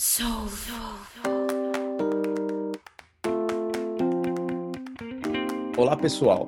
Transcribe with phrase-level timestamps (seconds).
[0.00, 0.46] Soul.
[5.76, 6.46] Olá, pessoal.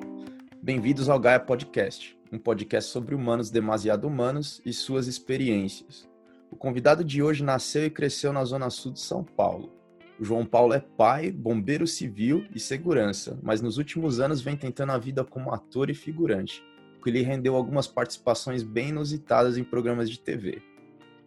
[0.63, 6.07] Bem-vindos ao Gaia Podcast, um podcast sobre humanos demasiado humanos e suas experiências.
[6.49, 9.73] O convidado de hoje nasceu e cresceu na zona sul de São Paulo.
[10.17, 14.93] O João Paulo é pai, bombeiro civil e segurança, mas nos últimos anos vem tentando
[14.93, 16.63] a vida como ator e figurante,
[16.97, 20.70] o que lhe rendeu algumas participações bem inusitadas em programas de TV.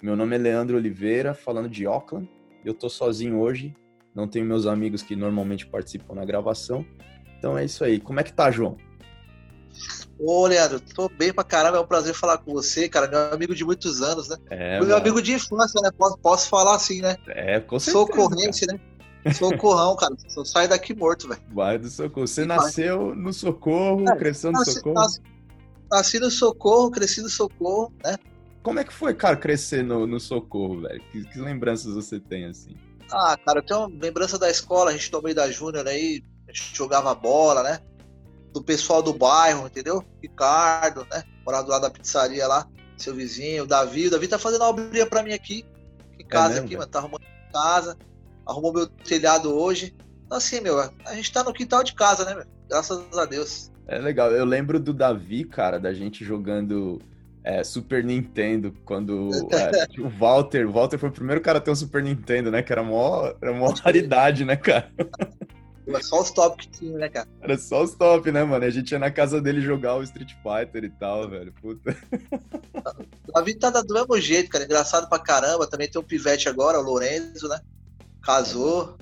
[0.04, 2.28] Meu nome é Leandro Oliveira, falando de Auckland.
[2.62, 3.74] Eu tô sozinho hoje,
[4.14, 6.84] não tenho meus amigos que normalmente participam na gravação.
[7.38, 7.98] Então é isso aí.
[7.98, 8.76] Como é que tá, João?
[10.18, 13.08] Ô, Leandro, tô bem pra caramba, é um prazer falar com você, cara.
[13.08, 14.36] Meu amigo de muitos anos, né?
[14.50, 14.96] É, meu mano.
[15.00, 15.88] amigo de infância, né?
[15.96, 17.16] Posso, posso falar assim, né?
[17.28, 18.06] É, com certeza.
[18.06, 18.78] Socorrente, né?
[19.32, 20.14] Socorrão, cara.
[20.28, 21.40] Só sai daqui morto, velho.
[21.50, 22.26] Vai do socorro.
[22.26, 22.58] Você E vai.
[22.58, 24.94] nasceu no socorro, É, cresceu no Nasci, socorro.
[24.96, 25.20] nasci-
[25.90, 28.16] nasci no socorro, cresci no socorro, né?
[28.64, 30.98] Como é que foi, cara, crescer no, no socorro, velho?
[31.12, 32.74] Que, que lembranças você tem assim?
[33.12, 36.24] Ah, cara, eu tenho uma lembrança da escola, a gente no meio da Júnior aí,
[36.48, 37.80] a gente jogava bola, né?
[38.54, 40.02] Do pessoal do bairro, entendeu?
[40.22, 41.22] Ricardo, né?
[41.44, 42.66] Morava do lado da pizzaria lá,
[42.96, 44.06] seu vizinho, o Davi.
[44.06, 45.66] O Davi tá fazendo uma obrinha pra mim aqui,
[46.18, 46.90] em casa mesmo, aqui, mano.
[46.90, 47.22] Tá arrumando
[47.52, 47.98] casa,
[48.46, 49.94] arrumou meu telhado hoje.
[50.24, 52.46] Então, assim, meu, a gente tá no quintal de casa, né, meu?
[52.66, 53.70] Graças a Deus.
[53.86, 54.30] É legal.
[54.30, 56.98] Eu lembro do Davi, cara, da gente jogando
[57.44, 61.70] é, Super Nintendo, quando é, o Walter, o Walter foi o primeiro cara a ter
[61.70, 62.62] um Super Nintendo, né?
[62.62, 64.90] Que era mó, era mó raridade, né, cara?
[65.86, 67.28] É só os top que tinha, né, cara?
[67.42, 68.64] Era só os top, né, mano?
[68.64, 71.52] A gente ia na casa dele jogar o Street Fighter e tal, velho.
[71.60, 71.94] Puta.
[73.26, 74.64] O Davi tá do mesmo jeito, cara.
[74.64, 75.66] Engraçado pra caramba.
[75.66, 77.60] Também tem um pivete agora, o Lorenzo, né?
[78.22, 78.96] Casou.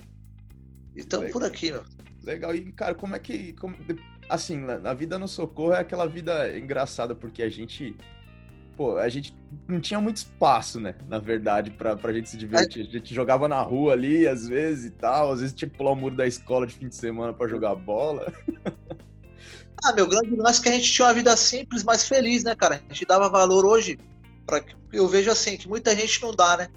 [0.95, 1.83] E tamo por aqui, meu.
[2.23, 2.55] Legal.
[2.55, 3.53] E, cara, como é que.
[3.53, 3.75] como-
[4.29, 7.95] assim, na vida no socorro é aquela vida engraçada, porque a gente.
[8.75, 9.35] Pô, a gente
[9.67, 10.95] não tinha muito espaço, né?
[11.07, 12.87] Na verdade, pra, pra gente se divertir.
[12.87, 15.31] A gente jogava na rua ali, às vezes e tal.
[15.31, 17.75] Às vezes tinha que pular o muro da escola de fim de semana pra jogar
[17.75, 18.33] bola.
[19.85, 22.55] Ah, meu grande lance é que a gente tinha uma vida simples, mas feliz, né,
[22.55, 22.81] cara?
[22.89, 23.99] A gente dava valor hoje
[24.45, 26.69] para eu vejo assim que muita gente não dá, né?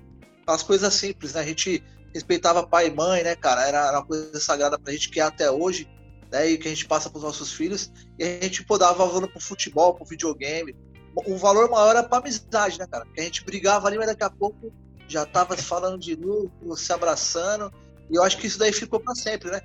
[0.44, 1.40] As coisas simples, né?
[1.40, 3.62] A gente respeitava pai e mãe, né, cara?
[3.64, 5.88] Era, era uma coisa sagrada pra gente que é até hoje,
[6.32, 6.50] né?
[6.50, 7.92] E que a gente passa pros nossos filhos.
[8.18, 10.74] E a gente pô, dava valor pro futebol, pro videogame.
[11.24, 13.04] O valor maior era pra amizade, né, cara?
[13.06, 14.70] Porque a gente brigava ali, mas daqui a pouco
[15.08, 17.72] já tava falando de novo, se abraçando.
[18.10, 19.60] E eu acho que isso daí ficou pra sempre, né?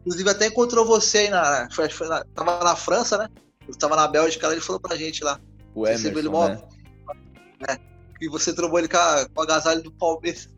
[0.00, 1.68] Inclusive até encontrou você aí na.
[1.72, 3.28] Foi, foi na- tava na França, né?
[3.68, 5.38] Eu tava na Bélgica, ele falou pra gente lá.
[5.74, 6.68] O recebeu ele Emerson, mó-
[7.68, 7.76] né?
[8.20, 10.48] E você trombou ele com, a, com o agasalho do Palmeiras.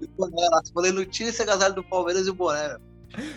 [0.00, 0.60] e o boné lá.
[0.78, 2.87] Ele não tira esse agasalho do Palmeiras e o boné, meu.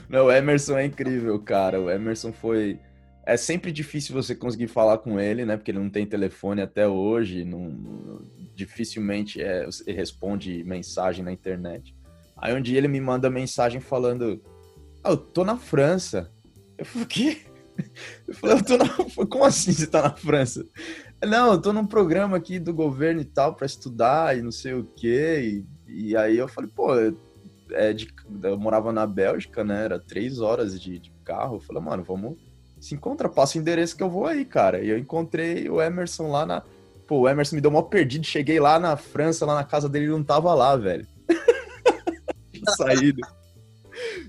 [0.10, 1.80] Não, o Emerson é incrível, cara.
[1.80, 2.80] O Emerson foi.
[3.26, 5.56] É sempre difícil você conseguir falar com ele, né?
[5.56, 7.46] Porque ele não tem telefone até hoje.
[7.46, 8.22] Não...
[8.56, 11.96] Dificilmente é, ele responde mensagem na internet.
[12.38, 14.42] Aí um dia ele me manda mensagem falando:
[15.04, 16.30] Ah, eu tô na França.
[16.78, 17.38] Eu falei, o quê?
[18.28, 18.86] Eu falei, eu tô na...
[19.28, 20.66] Como assim você tá na França?
[21.24, 24.74] Não, eu tô num programa aqui do governo e tal pra estudar e não sei
[24.74, 25.66] o quê.
[25.88, 26.96] E, e aí eu falei, pô,
[27.72, 28.08] é de,
[28.44, 29.86] eu morava na Bélgica, né?
[29.86, 31.58] Era três horas de, de carro.
[31.58, 32.38] Eu falei, mano, vamos
[32.82, 34.84] se encontra, passa o endereço que eu vou aí, cara.
[34.84, 36.64] E eu encontrei o Emerson lá na.
[37.08, 38.26] Pô, o Emerson me deu uma perdido.
[38.26, 41.06] Cheguei lá na França, lá na casa dele, ele não tava lá, velho.
[42.78, 43.22] Saído.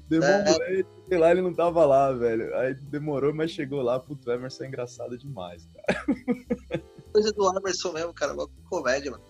[0.06, 2.54] Demorou, ele, cheguei lá, ele não tava lá, velho.
[2.56, 3.98] Aí demorou, mas chegou lá.
[3.98, 6.04] Puto, o Emerson é engraçado demais, cara.
[7.10, 8.34] Coisa do Emerson mesmo, cara.
[8.34, 9.24] Uma comédia, mano.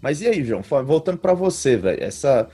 [0.00, 0.62] Mas e aí, João?
[0.62, 2.00] Voltando pra você, velho.
[2.00, 2.48] Essa.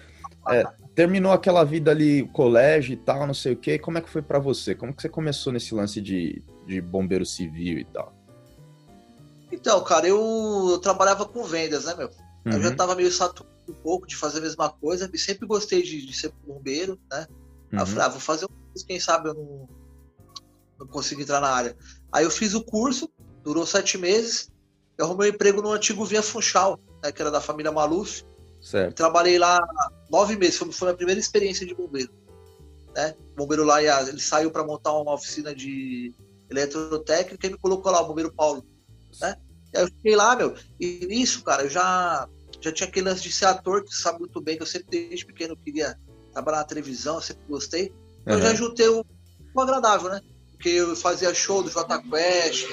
[0.48, 0.64] é,
[0.94, 3.78] terminou aquela vida ali, colégio e tal, não sei o quê.
[3.78, 4.74] Como é que foi pra você?
[4.74, 8.14] Como que você começou nesse lance de, de bombeiro civil e tal?
[9.50, 12.10] Então, cara, eu, trabalhava com vendas, né, meu?
[12.46, 15.10] Eu já Uhum, tava meio saturado um pouco de fazer a mesma coisa.
[15.12, 17.26] E sempre gostei de, de ser bombeiro, né?
[17.72, 17.86] Aí eu uhum.
[17.86, 19.68] falei, ah, vou fazer um curso, quem sabe eu não,
[20.78, 21.76] não consigo entrar na área.
[22.12, 23.10] Aí eu fiz o curso,
[23.42, 24.50] durou sete meses,
[24.96, 28.24] eu arrumei um emprego no antigo Via Funchal, né, que era da família Maluf.
[28.60, 28.94] Certo.
[28.94, 29.60] Trabalhei lá
[30.10, 32.12] nove meses, foi, foi a minha primeira experiência de bombeiro.
[32.94, 33.14] Né?
[33.32, 36.12] O bombeiro lá, ele saiu para montar uma oficina de
[36.50, 38.64] eletrotécnica e me colocou lá, o bombeiro Paulo.
[39.20, 39.36] Né?
[39.72, 42.28] E aí eu fiquei lá, meu, e nisso, cara, eu já,
[42.60, 45.26] já tinha aquele lance de ser ator, que sabe muito bem, que eu sempre desde
[45.26, 45.98] pequeno queria
[46.32, 47.92] trabalhar na televisão, eu sempre gostei.
[48.26, 48.56] Eu já Uhum.
[48.56, 49.04] juntei o,
[49.54, 50.20] o agradável, né?
[50.52, 52.66] Porque eu fazia show do Jota Quest,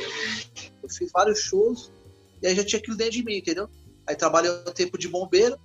[0.81, 1.91] eu fiz vários shows,
[2.41, 3.67] e aí já tinha aquilo dentro de mim, entendeu?
[4.07, 5.57] Aí trabalhei um tempo de bombeiro,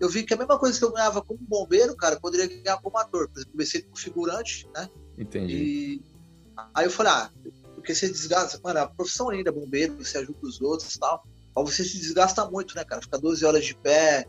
[0.00, 2.78] eu vi que a mesma coisa que eu ganhava como bombeiro, cara, eu poderia ganhar
[2.78, 3.28] como ator.
[3.28, 4.88] Por exemplo, comecei como figurante, né?
[5.18, 5.54] Entendi.
[5.54, 6.02] E
[6.74, 7.30] aí eu falei, ah,
[7.74, 8.58] porque você desgasta.
[8.64, 11.22] Mano, a profissão ainda, bombeiro, você ajuda os outros e tal.
[11.54, 13.02] Mas você se desgasta muito, né, cara?
[13.02, 14.26] Fica 12 horas de pé,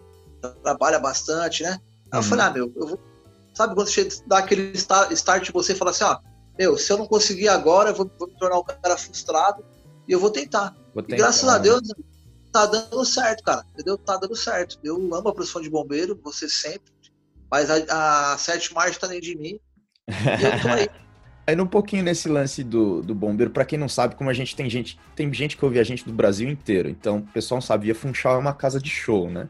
[0.62, 1.80] trabalha bastante, né?
[2.12, 2.52] Aí eu falei, uhum.
[2.52, 3.00] ah, meu, eu vou.
[3.54, 6.20] Sabe quando você dá aquele start em você e fala assim, ó,
[6.58, 9.64] meu, se eu não conseguir agora, eu vou, vou me tornar um cara frustrado
[10.08, 10.76] e eu vou tentar.
[10.94, 11.16] Vou tentar.
[11.16, 11.82] E graças a Deus,
[12.52, 13.66] tá dando certo, cara.
[13.74, 13.98] Entendeu?
[13.98, 14.78] Tá dando certo.
[14.84, 16.92] Eu amo a profissão de bombeiro, você sempre.
[17.50, 19.60] Mas a, a Sete Marcha tá dentro de mim.
[20.08, 20.90] E eu tô aí.
[21.48, 24.56] Aí um pouquinho nesse lance do, do bombeiro, para quem não sabe, como a gente
[24.56, 27.62] tem gente, tem gente que ouve a gente do Brasil inteiro, então o pessoal não
[27.62, 29.50] sabia, Funchal é uma casa de show, né?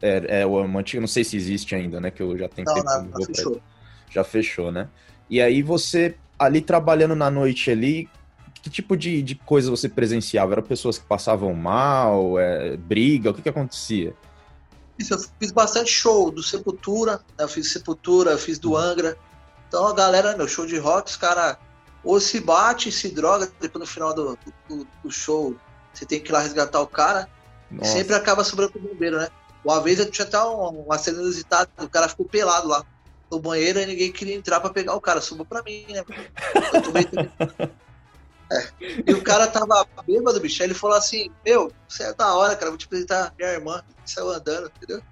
[0.00, 2.10] É, é uma antiga, não sei se existe ainda, né?
[2.10, 2.86] Que eu já tenho não, tempo.
[2.86, 3.60] Não, não fechou.
[4.08, 4.88] Já fechou, né?
[5.28, 8.08] E aí você, ali trabalhando na noite ali,
[8.66, 10.52] que tipo de, de coisa você presenciava?
[10.52, 14.12] Eram pessoas que passavam mal, é, briga, o que que acontecia?
[14.98, 17.44] Isso, eu fiz bastante show do Sepultura, né?
[17.44, 18.78] eu fiz Sepultura, eu fiz do uhum.
[18.78, 19.16] Angra.
[19.68, 21.56] Então a galera, meu show de rock, os caras
[22.02, 24.36] ou se bate, se droga, depois no final do,
[24.68, 25.54] do, do show
[25.92, 27.28] você tem que ir lá resgatar o cara.
[27.82, 29.28] Sempre acaba sobrando pro bombeiro, né?
[29.64, 32.84] Uma vez eu tinha até uma cena inusitada, o cara ficou pelado lá
[33.30, 35.20] no banheiro e ninguém queria entrar pra pegar o cara.
[35.20, 36.04] Subiu pra mim, né?
[36.74, 37.06] Eu tomei
[38.52, 38.68] é.
[39.06, 40.62] E o cara tava bêbado, bicho.
[40.62, 42.70] Aí ele falou assim: Meu, você é da hora, cara.
[42.70, 43.82] Vou te apresentar minha irmã.
[44.04, 45.02] Que saiu andando, entendeu?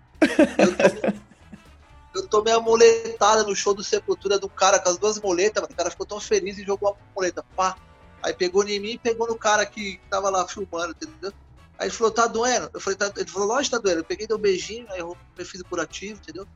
[2.14, 5.74] Eu tomei, a moletada no show do Sepultura do cara com as duas moletas, mano.
[5.74, 7.44] O cara ficou tão feliz e jogou a moleta.
[7.56, 7.76] Pá.
[8.22, 11.32] Aí pegou em mim e pegou no cara que tava lá filmando, entendeu?
[11.76, 12.70] Aí ele falou, tá doendo?
[12.72, 13.12] Eu falei, tá...
[13.16, 14.00] ele falou, lógico, tá doendo.
[14.00, 16.46] Eu peguei, dei um beijinho, aí eu fiz o curativo, entendeu?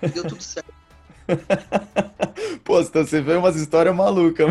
[0.00, 0.72] E deu tudo certo.
[2.64, 4.46] Pô, então você vê umas histórias malucas.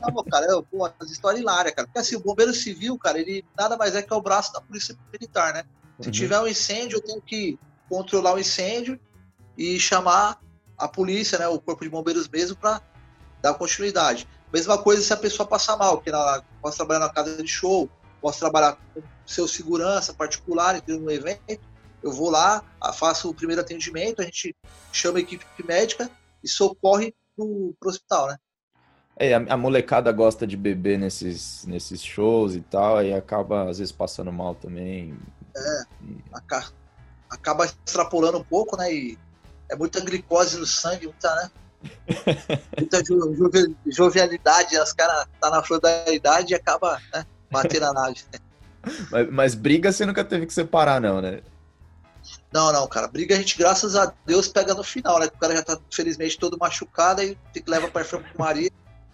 [0.00, 1.86] Não, cara, eu, pô, as histórias hilárias, cara.
[1.86, 4.60] Porque assim, o bombeiro civil, cara, ele nada mais é que é o braço da
[4.60, 5.64] polícia militar, né?
[6.00, 6.12] Se uhum.
[6.12, 7.58] tiver um incêndio, eu tenho que
[7.88, 8.98] controlar o incêndio
[9.56, 10.40] e chamar
[10.78, 12.80] a polícia, né, o corpo de bombeiros mesmo, para
[13.40, 14.26] dar continuidade.
[14.52, 17.88] Mesma coisa se a pessoa passar mal, que ela posso trabalhar na casa de show,
[18.20, 21.60] posso trabalhar com seu segurança particular, em um evento,
[22.02, 22.62] eu vou lá,
[22.94, 24.54] faço o primeiro atendimento, a gente
[24.92, 26.10] chama a equipe médica
[26.42, 28.36] e socorre pro, pro hospital, né?
[29.16, 33.92] É, a, molecada gosta de beber nesses, nesses shows e tal, e acaba às vezes
[33.92, 35.16] passando mal também.
[35.54, 35.82] É,
[36.32, 36.72] acaba,
[37.30, 38.92] acaba extrapolando um pouco, né?
[38.92, 39.18] E
[39.70, 41.50] é muita glicose no sangue, muita, né?
[42.78, 43.34] muita jo,
[43.86, 48.22] jovialidade, os caras tá na flor da idade e acaba né, batendo a nave.
[49.12, 51.40] Mas, mas briga você nunca teve que separar, não, né?
[52.52, 53.08] Não, não, cara.
[53.08, 55.26] Briga a gente, graças a Deus, pega no final, né?
[55.26, 58.70] O cara já tá, felizmente, todo machucado e tem que levar pra enfermaria.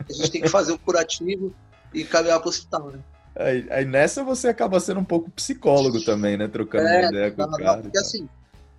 [0.08, 1.55] A gente tem que fazer o curativo
[1.94, 2.99] e caminhar pro hospital, né?
[3.37, 6.49] Aí, aí, nessa você acaba sendo um pouco psicólogo também, né?
[6.49, 7.76] Trocando é, ideia com não, o cara.
[7.76, 8.29] Não, porque assim,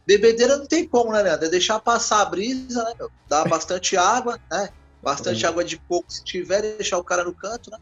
[0.06, 1.46] bebedeira não tem como, né, Leandro?
[1.46, 3.10] É deixar passar a brisa, né, meu?
[3.30, 4.70] Dar bastante água, né?
[5.02, 5.52] Bastante uhum.
[5.52, 7.78] água de coco se tiver, deixar o cara no canto, né?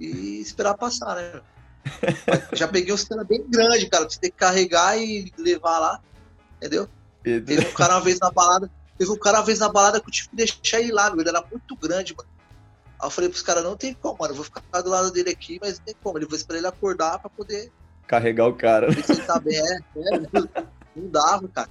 [0.00, 1.40] E esperar passar, né?
[2.52, 4.08] Já peguei um cena bem grande, cara.
[4.08, 6.00] Você tem que carregar e levar lá.
[6.56, 6.88] Entendeu?
[7.22, 8.70] Teve um cara uma vez na balada.
[8.98, 11.20] Teve um cara uma vez na balada que eu tive que deixar ele lá, meu.
[11.20, 12.28] Ele era muito grande, mano.
[12.98, 14.32] Aí eu falei pros caras, não tem como, mano.
[14.32, 16.18] Eu vou ficar do lado dele aqui, mas não tem como.
[16.18, 17.70] Ele vou esperar ele acordar pra poder.
[18.06, 18.86] Carregar o cara.
[18.88, 19.58] Ele tá bem.
[19.58, 20.62] É, é,
[20.94, 21.68] não dava, cara.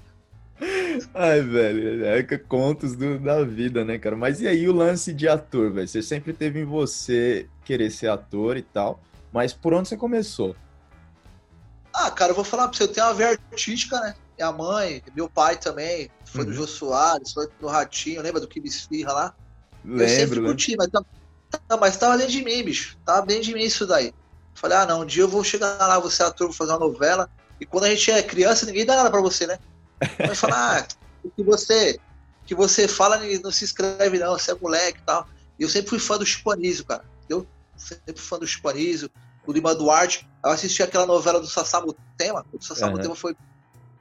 [1.14, 4.16] Ai, velho, é que contos do, da vida, né, cara?
[4.16, 5.88] Mas e aí o lance de ator, velho?
[5.88, 9.02] Você sempre teve em você querer ser ator e tal.
[9.36, 10.56] Mas por onde você começou?
[11.94, 14.16] Ah, cara, eu vou falar pra você, eu tenho uma veia artística, né?
[14.38, 16.52] Minha mãe, meu pai também, foi uhum.
[16.52, 19.36] do Jô Soares, foi do Ratinho, lembra do Kim Esfirra lá?
[19.84, 22.98] Lembro, eu sempre curti, mas, tá, mas tava dentro de mim, bicho.
[23.04, 24.14] Tava dentro de mim isso daí.
[24.54, 26.80] Falei, ah, não, um dia eu vou chegar lá, vou ser ator, vou fazer uma
[26.80, 27.30] novela.
[27.60, 29.60] E quando a gente é criança, ninguém dá nada pra você, né?
[30.18, 30.88] Vai falar, ah,
[31.26, 32.00] o que você,
[32.46, 35.28] que você fala não se inscreve, não, você é moleque e tal.
[35.60, 37.04] E eu sempre fui fã do Chico Anísio, cara.
[37.20, 37.46] Entendeu?
[37.76, 39.12] Sempre fã do Chico Anísio
[39.46, 40.28] o Lima Duarte.
[40.44, 43.16] Eu assisti aquela novela do Sassamutema, o Sassamutema uhum.
[43.16, 43.36] foi,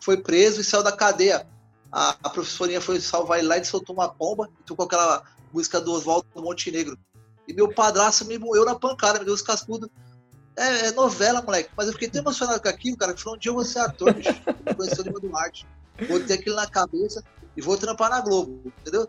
[0.00, 1.46] foi preso e saiu da cadeia.
[1.90, 5.22] A, a professorinha foi salvar ele lá e soltou uma bomba e tocou aquela
[5.52, 6.98] música do Oswaldo Montenegro.
[7.46, 9.88] E meu padrasto me moeu na pancada, me deu os cascudos.
[10.56, 11.70] É, é, novela, moleque.
[11.76, 13.80] Mas eu fiquei tão emocionado com aquilo, cara, que falou, um dia eu vou ser
[13.80, 14.34] ator, bicho.
[14.76, 15.66] Conheci o Lima Duarte.
[16.08, 17.22] Vou ter aquilo na cabeça
[17.56, 19.08] e vou trampar na Globo, entendeu?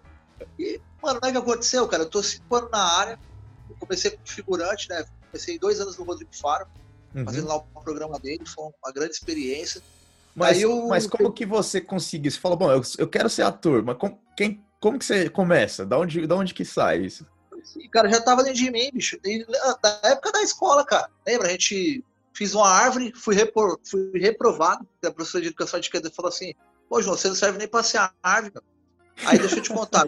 [0.59, 2.03] E, mano, não é que aconteceu, cara?
[2.03, 3.19] Eu tô cinco anos na área,
[3.69, 5.05] eu comecei como figurante, né?
[5.31, 6.67] Comecei dois anos no Rodrigo Faro,
[7.13, 7.25] uhum.
[7.25, 9.81] fazendo lá o programa dele, foi uma grande experiência.
[10.35, 10.87] Mas, eu...
[10.87, 12.31] mas como que você conseguiu?
[12.31, 15.85] Você falou, bom, eu, eu quero ser ator, mas com, quem, como que você começa?
[15.85, 17.25] Da onde, da onde que sai isso?
[17.91, 19.17] Cara, já tava dentro de mim, bicho.
[19.81, 21.09] Da época da escola, cara.
[21.25, 21.47] Lembra?
[21.47, 22.03] A gente
[22.33, 24.85] fiz uma árvore, fui, repor, fui reprovado.
[25.03, 26.53] A professora de educação de esquerda falou assim:
[26.89, 28.65] Pô, João, você não serve nem pra ser árvore, cara.
[29.25, 30.05] Aí deixa eu te contar.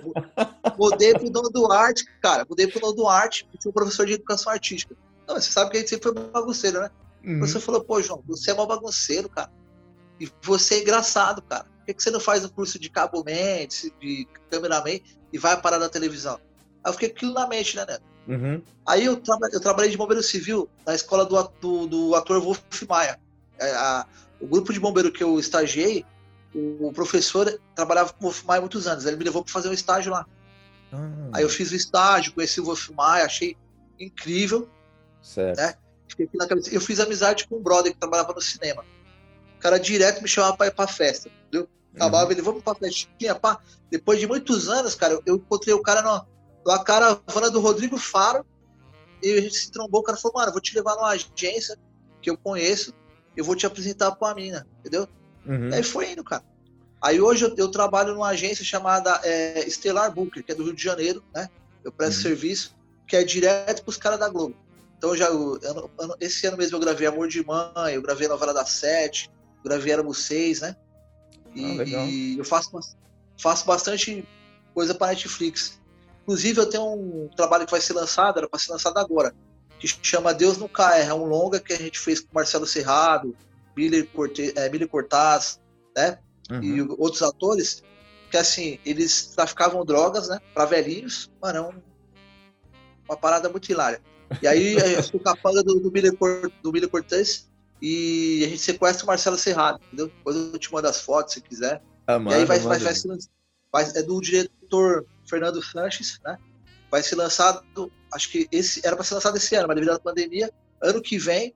[0.77, 2.45] Mudei pro Dono Duarte, cara.
[2.47, 4.95] Mudei pro Dono Duarte, que tinha um professor de educação artística.
[5.27, 6.89] Não, você sabe que a gente sempre foi bagunceiro, né?
[7.23, 7.39] Uhum.
[7.39, 9.51] Você falou, pô, João, você é mó bagunceiro, cara.
[10.19, 11.65] E você é engraçado, cara.
[11.65, 14.99] Por que, que você não faz um curso de cabo mente, de cameraman
[15.31, 16.39] e vai parar na televisão?
[16.83, 18.03] Aí eu fiquei aquilo na mente, né, Neto?
[18.27, 18.61] Uhum.
[18.85, 22.61] Aí eu, traba eu, trabalhei de bombeiro civil na escola do, do, do ator Wolf
[22.87, 23.19] Maia.
[23.59, 24.05] É, a,
[24.39, 26.05] o grupo de bombeiro que eu estagiei,
[26.53, 29.05] o, o professor trabalhava com o Wolf Maia há muitos anos.
[29.05, 30.25] Ele me levou para fazer um estágio lá.
[30.91, 31.31] Uhum.
[31.33, 33.55] Aí eu fiz o estágio, conheci o Wolf Maia, achei
[33.99, 34.69] incrível.
[35.21, 35.57] Certo.
[35.57, 35.75] Né?
[36.71, 38.83] Eu fiz amizade com um brother que trabalhava no cinema.
[39.57, 41.67] O cara direto me chamava para ir pra festa, entendeu?
[41.95, 42.31] Acabava uhum.
[42.31, 43.59] ele, vamos pra festinha, pá.
[43.89, 48.45] Depois de muitos anos, cara, eu encontrei o cara no, a caravana do Rodrigo Faro
[49.21, 50.01] e a gente se trombou.
[50.01, 51.77] O cara falou, mano, vou te levar numa agência
[52.21, 52.93] que eu conheço,
[53.35, 55.07] eu vou te apresentar pra mina, entendeu?
[55.45, 55.69] Uhum.
[55.73, 56.43] Aí foi indo, cara.
[57.01, 60.75] Aí hoje eu, eu trabalho numa agência chamada é, Estelar Booker, que é do Rio
[60.75, 61.49] de Janeiro, né?
[61.83, 62.23] Eu presto uhum.
[62.23, 62.75] serviço,
[63.07, 64.55] que é direto pros caras da Globo.
[64.97, 65.59] Então já eu,
[66.19, 69.29] esse ano mesmo eu gravei Amor de Mãe, eu gravei a novela da Sete,
[69.63, 70.75] gravei Éramos Seis, né?
[71.53, 72.71] E, ah, e eu faço,
[73.37, 74.27] faço bastante
[74.73, 75.79] coisa para Netflix.
[76.23, 79.33] Inclusive, eu tenho um trabalho que vai ser lançado, era para ser lançado agora,
[79.79, 81.07] que chama Deus no Cai.
[81.07, 83.35] É um longa que a gente fez com Marcelo Serrado,
[83.75, 85.59] Miller, Corte, é, Miller Cortaz,
[85.95, 86.19] né?
[86.51, 86.63] Uhum.
[86.63, 87.83] E outros atores,
[88.29, 90.39] que assim, eles traficavam drogas, né?
[90.53, 91.31] Para velhinhos.
[91.41, 91.81] Mano, é um,
[93.07, 94.01] uma parada muito hilária.
[94.41, 96.13] E aí eu fui capanga do, do, Miller,
[96.61, 97.47] do Miller Cortez
[97.81, 100.07] e a gente sequestra o Marcelo Serrado, entendeu?
[100.07, 101.81] Depois eu te mando as fotos se quiser.
[102.07, 106.37] Ah, e aí vai, vai, vai, é do diretor Fernando Sanches, né?
[106.89, 107.63] Vai ser lançado,
[108.13, 111.17] acho que esse era para ser lançado esse ano, mas devido à pandemia, ano que
[111.17, 111.53] vem,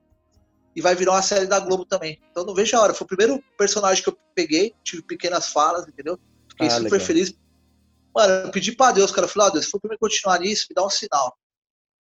[0.74, 2.20] e vai virar uma série da Globo também.
[2.30, 2.94] Então não vejo a hora.
[2.94, 6.18] Foi o primeiro personagem que eu peguei, tive pequenas falas, entendeu?
[6.48, 7.06] Fiquei ah, super legal.
[7.06, 7.34] feliz.
[8.14, 10.38] Mano, eu pedi pra Deus, cara, eu falei, ah, Deus, se for pra mim continuar
[10.40, 11.36] nisso, me dá um sinal.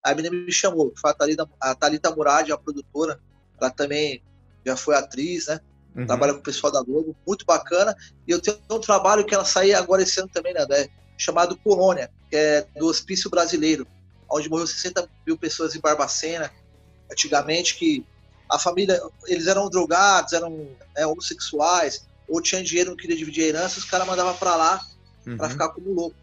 [0.06, 3.20] A menina me chamou, que foi a Thalita, a Thalita Murad, a produtora,
[3.60, 4.22] ela também
[4.66, 5.60] já foi atriz, né?
[5.96, 6.06] Uhum.
[6.06, 7.96] Trabalha com o pessoal da Globo, muito bacana.
[8.28, 10.66] E eu tenho um trabalho que ela saiu agora esse ano também, né?
[11.18, 13.88] chamado Colônia, que é do Hospício Brasileiro,
[14.30, 16.52] onde morreu 60 mil pessoas em Barbacena,
[17.12, 18.06] antigamente, que
[18.50, 23.48] a família, eles eram drogados, eram é, homossexuais, ou tinham dinheiro, não queria dividir a
[23.48, 24.86] herança, os caras mandavam para lá
[25.26, 25.38] uhum.
[25.38, 26.16] para ficar como louco.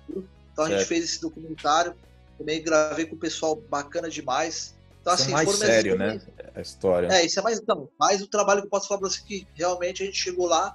[0.52, 1.94] Então a gente fez esse documentário,
[2.42, 4.74] também gravei com o pessoal bacana demais.
[5.00, 6.20] Então, isso é assim, é mais sério, né?
[6.54, 7.08] A história.
[7.08, 9.46] É, isso é mais, então, mais o trabalho que eu posso falar para você que
[9.54, 10.74] realmente a gente chegou lá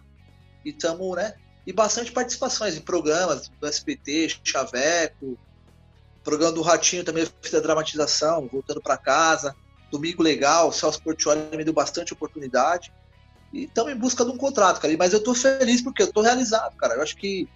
[0.66, 5.38] e estamos, né, e bastante participações em programas do SBT, Chaveco,
[6.24, 9.56] programa do Ratinho também fiz a dramatização, voltando para casa,
[9.92, 12.92] Domingo Legal, Celso Portioli me deu bastante oportunidade.
[13.54, 14.94] E estamos em busca de um contrato, cara.
[14.98, 16.96] Mas eu estou feliz porque eu estou realizado, cara.
[16.96, 17.48] Eu acho que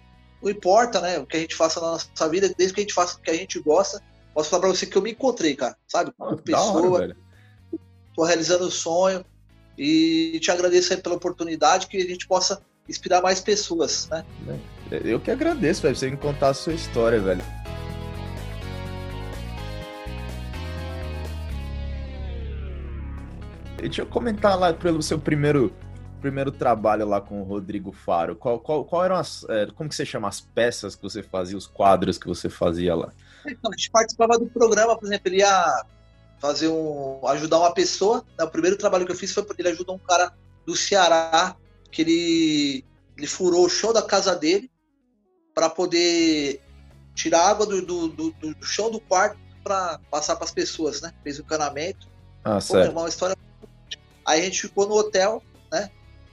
[0.42, 2.94] não importa, né, o que a gente faça na nossa vida, desde que a gente
[2.94, 4.02] faça o que a gente gosta.
[4.34, 6.12] Posso falar para você que eu me encontrei, cara, sabe?
[6.18, 7.16] Como ah, pessoa.
[8.08, 9.24] Estou realizando o sonho
[9.78, 14.24] e te agradeço pela oportunidade que a gente possa inspirar mais pessoas, né?
[14.90, 17.42] Eu que agradeço, velho, você me contar a sua história, velho.
[23.78, 25.74] Deixa eu comentar lá pelo seu primeiro
[26.22, 28.36] primeiro trabalho lá com o Rodrigo Faro.
[28.36, 29.44] Qual, qual, qual eram as.
[29.48, 32.94] É, como que você chama as peças que você fazia, os quadros que você fazia
[32.94, 33.12] lá?
[33.46, 35.84] Então, a gente participava do programa, por exemplo, ele ia
[36.38, 37.20] fazer um.
[37.26, 38.24] ajudar uma pessoa.
[38.38, 38.44] Né?
[38.44, 40.32] O primeiro trabalho que eu fiz foi porque ele ajudou um cara
[40.64, 41.56] do Ceará
[41.90, 42.84] que ele,
[43.18, 44.70] ele furou o chão da casa dele
[45.54, 46.62] para poder
[47.14, 51.12] tirar água do, do, do, do, chão do quarto para passar para as pessoas, né?
[51.22, 52.08] Fez o encanamento.
[52.42, 52.92] Ah, Pô, certo.
[52.92, 53.36] Uma história.
[54.24, 55.42] Aí a gente ficou no hotel?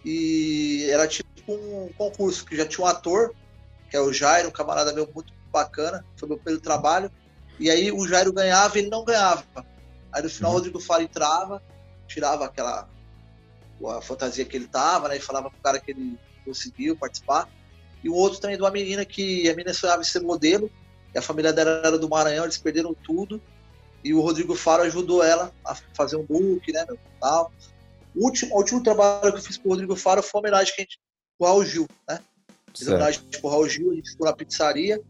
[0.04, 3.34] E era tipo um concurso que já tinha um ator,
[3.90, 7.12] que é o Jairo, um camarada meu muito bacana, foi meu primeiro trabalho.
[7.60, 9.44] E aí o Jairo ganhava e ele não ganhava.
[10.12, 10.56] Aí no final uhum.
[10.56, 11.62] o Rodrigo Faro entrava,
[12.08, 12.88] tirava aquela
[13.88, 15.18] a fantasia que ele tava, né?
[15.18, 17.48] E falava pro cara que ele conseguiu participar.
[18.04, 20.70] E o outro também de uma menina que a menina sonhava em ser modelo,
[21.14, 23.42] e a família dela era do Maranhão, eles perderam tudo.
[24.04, 26.86] E o Rodrigo Faro ajudou ela a fazer um book, né?
[27.20, 27.52] Tal.
[28.16, 30.74] O último, o último trabalho que eu fiz com o Rodrigo Faro foi uma homenagem
[30.74, 31.00] que a gente,
[31.38, 32.20] pro Raul Gil, né?
[32.76, 35.02] Fiz homenagem pro Raul Gil, a gente ficou na pizzaria.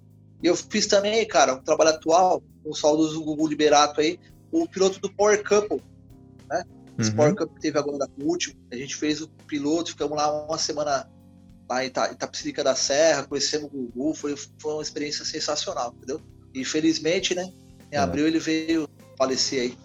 [0.42, 4.20] E eu fiz também, cara, um trabalho atual, com o saudoso Gugu Liberato aí,
[4.52, 5.82] o piloto do Power Couple,
[6.50, 6.64] né?
[6.98, 7.06] Uhum.
[7.06, 8.56] Sport Cup teve agora o último.
[8.72, 11.10] A gente fez o piloto, ficamos lá uma semana
[11.70, 16.20] lá em Itapecerica da Serra, conhecemos o Gugu, foi, foi uma experiência sensacional, entendeu?
[16.54, 17.52] E felizmente, né,
[17.92, 17.98] em é.
[17.98, 19.78] abril ele veio falecer aí.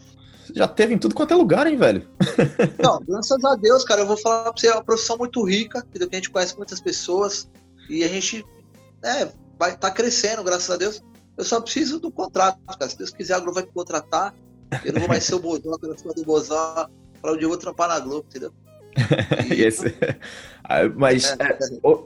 [0.55, 2.09] Já teve em tudo quanto é lugar, hein, velho?
[2.83, 5.85] Não, graças a Deus, cara, eu vou falar pra você, é uma profissão muito rica?
[5.93, 7.49] Que a gente conhece muitas pessoas
[7.89, 8.45] e a gente,
[9.03, 11.03] né, vai estar tá crescendo, graças a Deus.
[11.37, 12.89] Eu só preciso do contrato, cara.
[12.89, 14.35] Se Deus quiser, a Globo vai me contratar.
[14.85, 16.89] Eu não vou mais ser o Bozó, pela cima do Bozó,
[17.21, 18.53] para onde eu vou trampar na Globo, entendeu?
[19.51, 19.95] Esse...
[20.63, 21.59] Ah, mas é, é,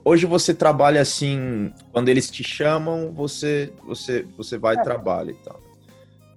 [0.04, 4.82] hoje você trabalha assim, quando eles te chamam, você você você vai e é.
[4.82, 5.60] trabalha e tal.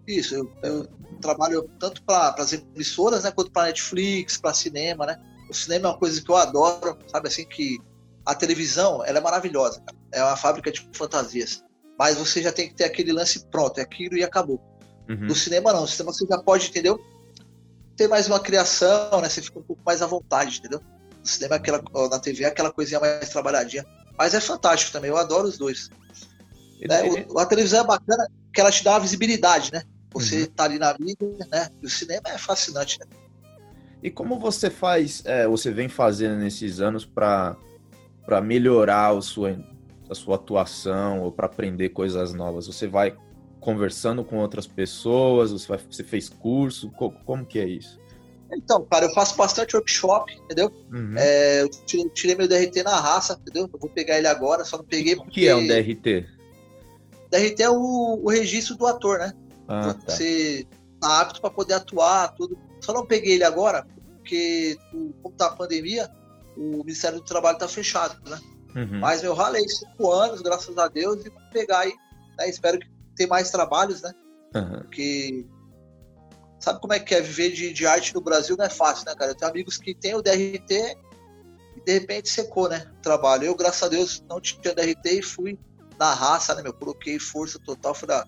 [0.08, 0.88] Isso, eu, eu
[1.22, 5.18] trabalho tanto para as emissoras, né, quanto para Netflix, para cinema, né?
[5.50, 7.80] O cinema é uma coisa que eu adoro, sabe assim que
[8.26, 9.98] a televisão, ela é maravilhosa, cara.
[10.12, 11.64] é uma fábrica de fantasias.
[11.98, 14.60] Mas você já tem que ter aquele lance pronto, é aquilo e acabou.
[15.10, 15.28] Uhum.
[15.28, 17.00] No cinema não, no cinema você já pode, entendeu?
[17.96, 19.30] Ter mais uma criação, né?
[19.30, 20.82] Você fica um pouco mais à vontade, entendeu?
[21.20, 23.86] No cinema, aquela, na TV, aquela coisinha mais trabalhadinha.
[24.18, 25.90] Mas é fantástico também, eu adoro os dois.
[26.88, 27.26] Né?
[27.30, 29.84] O, a televisão é bacana que ela te dá uma visibilidade, né?
[30.14, 30.48] Você uhum.
[30.48, 31.70] tá ali na mídia, né?
[31.82, 33.06] E o cinema é fascinante, né?
[34.04, 37.56] E como você faz, é, você vem fazendo nesses anos para
[38.44, 39.58] melhorar a sua,
[40.10, 42.68] a sua atuação ou para aprender coisas novas?
[42.68, 43.16] Você vai
[43.60, 45.52] conversando com outras pessoas?
[45.52, 46.90] Você, vai, você fez curso?
[46.92, 48.02] Como, como que é isso?
[48.54, 50.70] Então, cara, eu faço bastante workshop, entendeu?
[50.92, 51.14] Uhum.
[51.18, 53.70] É, eu tirei, tirei, meu DRT na raça, entendeu?
[53.72, 55.30] Eu vou pegar ele agora, só não peguei porque...
[55.30, 56.26] O que é um DRT?
[57.30, 59.34] DRT é o, o registro do ator, né?
[59.68, 60.12] Ah, tá.
[60.12, 60.68] Você
[61.00, 62.58] tá apto para poder atuar, tudo.
[62.80, 63.86] Só não peguei ele agora,
[64.18, 64.78] porque
[65.22, 66.10] como tá a pandemia,
[66.58, 68.40] o Ministério do Trabalho tá fechado, né?
[68.76, 69.00] Uhum.
[69.00, 71.94] Mas eu ralei cinco anos, graças a Deus, e vou pegar aí.
[72.38, 72.50] Né?
[72.50, 74.14] Espero que tenha mais trabalhos, né?
[74.56, 74.80] Uhum.
[74.82, 75.46] Porque
[76.60, 78.56] sabe como é que é viver de, de, arte no Brasil?
[78.58, 79.32] Não é fácil, né, cara?
[79.32, 80.98] Eu tenho amigos que têm o DRT
[81.78, 82.90] e de repente secou, né?
[82.98, 83.46] O trabalho.
[83.46, 85.60] Eu, graças a Deus, não tinha DRT e fui
[86.00, 86.74] na raça, né, meu?
[86.74, 88.28] Coloquei força total, falei, ah,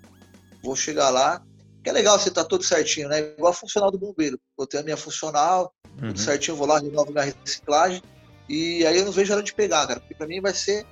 [0.63, 1.41] vou chegar lá.
[1.83, 3.19] Que é legal você tá todo certinho, né?
[3.19, 4.39] Igual a funcional do bombeiro.
[4.57, 6.07] Eu tenho a minha funcional, uhum.
[6.07, 8.01] tudo certinho, vou lá, renovo minha reciclagem.
[8.47, 9.99] E aí eu não vejo hora de pegar, cara.
[9.99, 10.85] Porque pra mim vai ser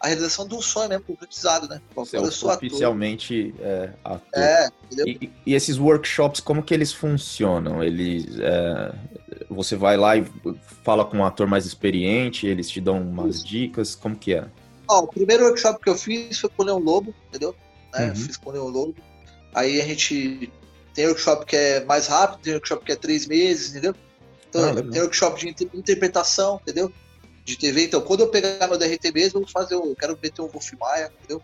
[0.00, 1.80] a realização de um sonho mesmo, concretizado, né?
[1.94, 4.42] Você é oficialmente é, ator.
[4.42, 4.68] É,
[5.06, 7.84] e, e, esses workshops, como que eles funcionam?
[7.84, 8.94] Eles, é,
[9.50, 10.24] você vai lá e
[10.82, 14.46] fala com um ator mais experiente, eles te dão umas dicas, como que é?
[14.88, 17.54] Ó, o primeiro workshop que eu fiz foi com o Leão Lobo, entendeu?
[17.92, 18.08] Né?
[18.08, 18.16] Uhum.
[18.16, 18.94] Fiz com o Leão Lobo.
[19.54, 20.50] Aí a gente
[20.94, 23.94] tem workshop que é mais rápido, tem workshop que é três meses, entendeu?
[24.48, 26.92] Então, ah, tem workshop de interpretação, entendeu?
[27.44, 27.84] De TV.
[27.84, 30.72] Então, quando eu pegar meu DRT mesmo, eu vou fazer, eu quero meter um Wolf
[30.78, 31.40] Maia, entendeu?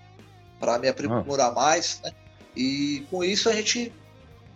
[0.58, 1.54] Para me aprimorar ah.
[1.54, 2.12] mais, né?
[2.56, 3.92] E com isso a gente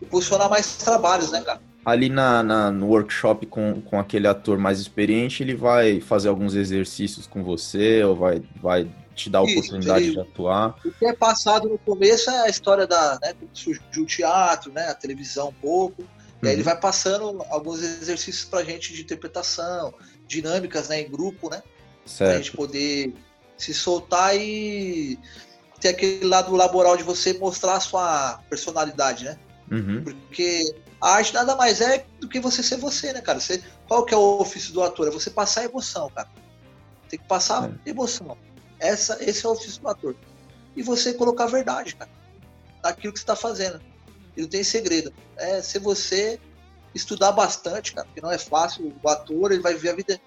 [0.02, 1.60] impulsionar mais trabalhos, né, cara?
[1.84, 6.54] Ali na, na, no workshop com, com aquele ator mais experiente, ele vai fazer alguns
[6.54, 10.76] exercícios com você, ou vai, vai te dar a oportunidade Isso, de atuar.
[10.84, 14.88] O que é passado no começo é a história da, né, surgiu o teatro, né,
[14.88, 16.02] a televisão um pouco.
[16.02, 16.08] Uhum.
[16.42, 19.94] E aí ele vai passando alguns exercícios pra gente de interpretação,
[20.26, 21.62] dinâmicas, né, em grupo, né?
[22.06, 22.30] Certo.
[22.30, 23.14] Pra gente poder
[23.56, 25.18] se soltar e
[25.80, 29.38] ter aquele lado laboral de você mostrar a sua personalidade, né?
[29.70, 30.02] Uhum.
[30.02, 33.40] Porque a arte nada mais é do que você ser você, né, cara?
[33.40, 35.08] Você, qual que é o ofício do ator?
[35.08, 36.28] É você passar emoção, cara.
[37.08, 37.90] Tem que passar é.
[37.90, 38.36] emoção.
[38.80, 40.16] Essa, esse é o ofício do ator.
[40.74, 42.10] E você colocar a verdade, cara,
[42.82, 43.80] naquilo que você está fazendo.
[44.36, 45.12] E não tem segredo.
[45.36, 46.40] É ser você
[46.94, 48.92] estudar bastante, cara, porque não é fácil.
[49.02, 50.20] O ator ele vai viver a vida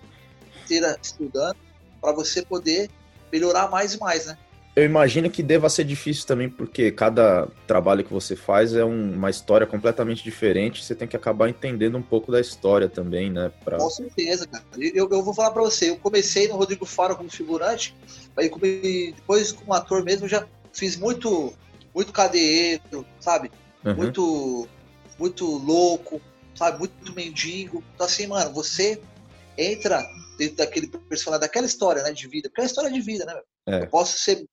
[0.63, 1.57] inteira estudando
[1.99, 2.89] para você poder
[3.31, 4.37] melhorar mais e mais, né?
[4.75, 9.13] Eu imagino que deva ser difícil também, porque cada trabalho que você faz é um,
[9.13, 10.83] uma história completamente diferente.
[10.83, 13.51] Você tem que acabar entendendo um pouco da história também, né?
[13.63, 13.77] Pra...
[13.77, 14.63] Com certeza, cara.
[14.75, 15.91] Eu, eu vou falar para você.
[15.91, 17.95] Eu comecei no Rodrigo Faro como figurante,
[18.35, 18.49] aí
[19.15, 21.53] depois como ator mesmo já fiz muito,
[21.93, 23.51] muito cadeiro, sabe?
[23.85, 23.93] Uhum.
[23.93, 24.67] Muito,
[25.19, 26.19] muito louco,
[26.55, 26.79] sabe?
[26.79, 27.83] Muito mendigo.
[27.93, 28.99] Então assim, mano, você
[29.55, 30.03] entra
[30.35, 33.39] dentro daquele personagem, daquela história, né, de vida, porque é uma história de vida, né?
[33.67, 33.83] É.
[33.83, 34.43] Eu posso ser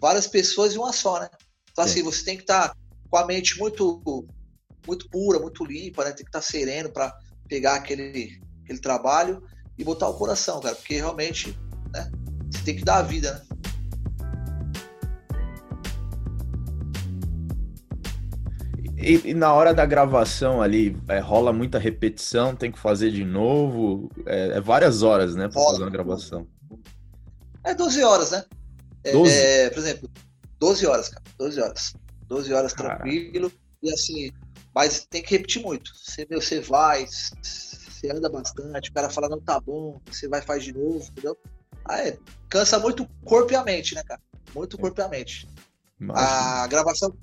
[0.00, 1.28] várias pessoas em uma só, né?
[1.70, 2.76] Então, assim, você tem que estar tá
[3.10, 4.02] com a mente muito,
[4.86, 6.10] muito pura, muito limpa, né?
[6.10, 7.14] Tem que estar tá sereno para
[7.48, 9.42] pegar aquele, aquele trabalho
[9.76, 11.56] e botar o coração, cara, porque realmente,
[11.92, 12.10] né?
[12.50, 13.48] Você tem que dar a vida, né?
[19.00, 23.24] E, e, na hora da gravação ali, é, rola muita repetição, tem que fazer de
[23.24, 24.10] novo.
[24.26, 25.72] É, é várias horas, né, pra rola.
[25.72, 26.46] fazer uma gravação.
[27.62, 28.44] É 12 horas, né?
[29.04, 29.32] 12?
[29.32, 30.10] É, por exemplo,
[30.58, 31.22] 12 horas, cara.
[31.38, 31.94] 12 horas.
[32.26, 33.52] 12 horas tranquilo.
[33.82, 34.30] E assim,
[34.74, 35.92] mas tem que repetir muito.
[35.96, 40.42] Você, meu, você vai, você anda bastante, o cara fala, não tá bom, você vai
[40.42, 41.36] faz de novo, entendeu?
[41.84, 44.20] Aí, cansa muito o corpo e a mente, né, cara?
[44.54, 45.48] Muito o corpo e a mente.
[46.00, 46.28] Imagina.
[46.28, 47.16] A gravação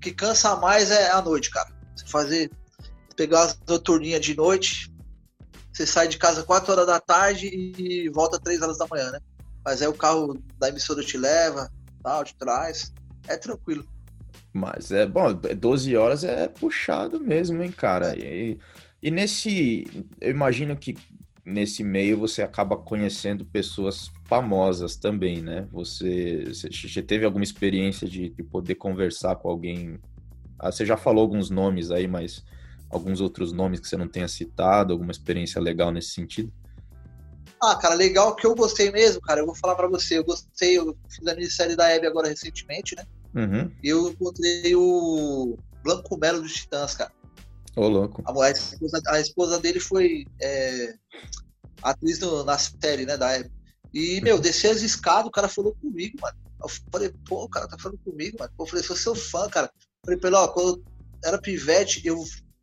[0.00, 1.68] que cansa mais é a noite, cara.
[1.96, 2.50] Você fazer,
[3.16, 4.92] pegar as noturninhas de noite,
[5.72, 9.20] você sai de casa 4 horas da tarde e volta 3 horas da manhã, né?
[9.64, 11.70] Mas aí o carro da emissora te leva,
[12.02, 12.92] tal, de trás.
[13.26, 13.84] É tranquilo.
[14.52, 18.16] Mas é bom, 12 horas é puxado mesmo, hein, cara?
[18.16, 18.58] E,
[19.02, 19.84] e nesse.
[20.20, 20.96] Eu imagino que
[21.44, 25.66] nesse meio você acaba conhecendo pessoas famosas também, né?
[25.72, 29.98] Você, você teve alguma experiência de, de poder conversar com alguém?
[30.58, 32.44] Ah, você já falou alguns nomes aí, mas
[32.88, 36.52] alguns outros nomes que você não tenha citado, alguma experiência legal nesse sentido?
[37.64, 39.40] Ah, cara, legal que eu gostei mesmo, cara.
[39.40, 42.94] Eu vou falar para você, eu gostei, eu fiz a minissérie da Hebe agora recentemente,
[42.94, 43.04] né?
[43.34, 43.70] Uhum.
[43.82, 47.10] E eu encontrei o Blanco Melo dos Titãs, cara.
[47.76, 48.22] Ô, louco.
[48.26, 50.94] A, esposa, a esposa dele foi é,
[51.82, 53.50] atriz no, na série, né, da Hebe.
[53.92, 56.36] E, meu, desci as escadas, o cara falou comigo, mano.
[56.62, 58.52] Eu falei, pô, o cara tá falando comigo, mano.
[58.58, 59.70] Eu falei, sou seu fã, cara.
[59.76, 60.84] Eu falei, pelo, ó, quando eu
[61.24, 62.22] era pivete, eu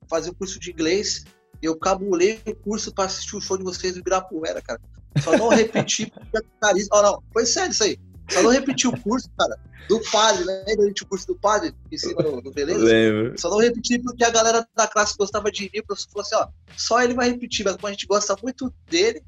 [0.09, 1.23] fazia o curso de inglês,
[1.61, 4.81] eu cabulei o curso para assistir o show de vocês do Ibirapuera, cara.
[5.23, 6.97] Só não repeti porque é carisma.
[6.97, 7.99] Oh, não, foi sério isso aí.
[8.29, 11.75] Só não repeti o curso, cara, do padre, lembra a gente o curso do padre
[11.91, 12.79] em cima do, do Beleza?
[12.79, 13.37] Lembro.
[13.37, 16.35] Só não repeti porque a galera da classe gostava de mim, o professor falou assim,
[16.35, 16.47] ó,
[16.77, 19.21] só ele vai repetir, mas como a gente gosta muito dele,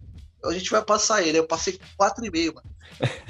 [0.46, 1.38] a gente vai passar ele.
[1.38, 2.69] Eu passei com 4,5, mano.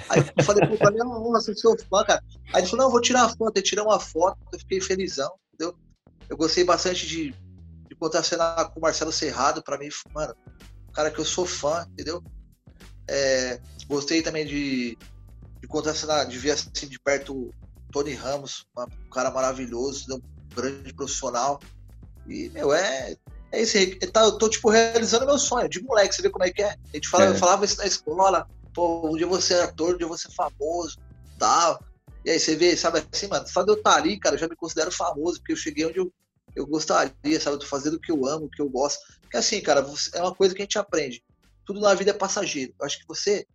[0.10, 2.24] Aí eu falei, pô, pra mim, nossa, eu sou fã, cara.
[2.54, 3.58] Aí ele falou, não, eu vou tirar a foto.
[3.58, 5.76] Eu tirei uma foto, eu fiquei felizão, entendeu?
[6.30, 7.34] Eu gostei bastante de,
[8.04, 10.36] de contar cena com o Marcelo Serrado, pra mim, mano,
[10.94, 12.22] cara que eu sou fã, entendeu?
[13.08, 14.98] É, gostei também de,
[15.62, 17.54] de contar cena, de ver assim de perto o
[17.92, 21.60] Tony Ramos, um cara maravilhoso, um grande profissional.
[22.28, 23.16] E, meu, é,
[23.52, 23.98] é isso aí.
[24.02, 25.70] Eu tô, tipo, realizando meu sonho.
[25.70, 26.70] De moleque, você vê como é que é.
[26.70, 27.36] A gente fala, é.
[27.36, 30.98] falava isso na escola, pô, um dia você é ator, um dia você é famoso,
[31.38, 31.80] tal.
[32.26, 34.40] E aí você vê, sabe assim, mano, só de eu estar tá ali, cara, eu
[34.40, 36.12] já me considero famoso, porque eu cheguei onde eu,
[36.56, 37.56] eu gostaria, sabe?
[37.56, 39.00] Eu tô fazendo o que eu amo, o que eu gosto.
[39.22, 41.24] Porque assim, cara, é uma coisa que a gente aprende.
[41.66, 42.74] Tudo na vida é passageiro.
[42.80, 43.46] Eu acho que você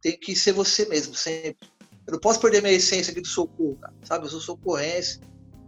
[0.00, 1.68] tem que ser você mesmo, sempre.
[2.06, 3.94] Eu não posso perder minha essência aqui do socorro, cara.
[4.04, 4.26] Sabe?
[4.26, 5.20] Eu sou socorrense.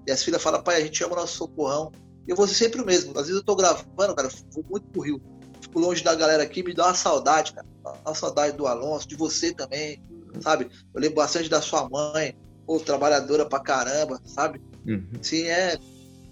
[0.06, 1.92] E as filhas falam, pai, a gente ama o nosso socorrão.
[2.26, 3.10] Eu vou ser sempre o mesmo.
[3.10, 5.20] Às vezes eu tô gravando, cara, vou muito pro Rio.
[5.60, 7.66] Fico longe da galera aqui, me dá uma saudade, cara.
[8.04, 10.00] Uma saudade do Alonso, de você também,
[10.40, 10.70] sabe?
[10.94, 14.60] Eu lembro bastante da sua mãe, ou trabalhadora pra caramba, sabe?
[14.86, 15.08] Uhum.
[15.22, 15.78] Sim, é.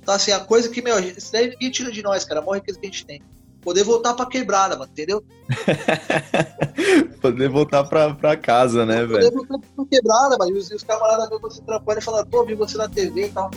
[0.07, 2.39] Então, assim, a coisa que, meu, isso daí ninguém tira de nós, cara.
[2.39, 3.21] A maior riqueza que a gente tem
[3.61, 5.25] poder voltar pra quebrada, mano, entendeu?
[7.21, 9.33] poder voltar pra, pra casa, né, velho?
[9.33, 10.53] Poder voltar pra quebrada, mano.
[10.53, 13.29] E os, os camaradas veem você trampando e falam, pô, vi você na TV e
[13.31, 13.51] tal.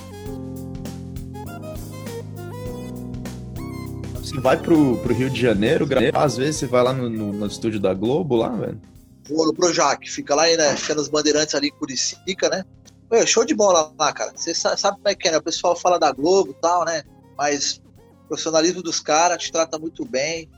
[4.15, 7.45] Você vai pro, pro Rio de Janeiro, às vezes você vai lá no, no, no
[7.45, 8.81] estúdio da Globo, lá, velho?
[9.29, 12.65] Vou no Projac, fica lá, né, fica nos bandeirantes ali em Curicica, né?
[13.11, 14.31] Meu, show de bola lá, cara.
[14.35, 15.37] Você sabe como é que é, né?
[15.37, 17.03] O pessoal fala da Globo e tal, né?
[17.37, 17.81] Mas
[18.27, 20.49] profissionalismo dos caras, te trata muito bem,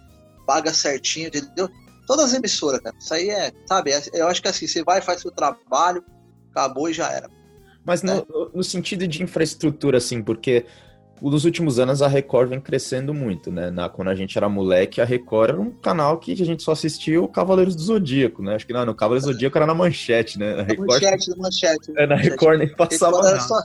[0.45, 1.69] paga certinho, entendeu?
[2.05, 2.95] Todas as emissoras, cara.
[2.99, 3.91] Isso aí é, sabe?
[3.91, 6.03] É, eu acho que assim, você vai, faz seu trabalho,
[6.51, 7.29] acabou e já era.
[7.85, 8.25] Mas no, é.
[8.53, 10.65] no sentido de infraestrutura, assim, porque
[11.29, 13.69] nos últimos anos a Record vem crescendo muito, né?
[13.69, 16.71] Na, quando a gente era moleque, a Record era um canal que a gente só
[16.71, 18.55] assistia o Cavaleiros do Zodíaco, né?
[18.55, 20.61] Acho que não, no Cavaleiros do Zodíaco era na manchete, né?
[20.61, 21.91] A Record, manchete, manchete.
[21.95, 23.47] É, na Record nem passava Record nada.
[23.47, 23.61] Só,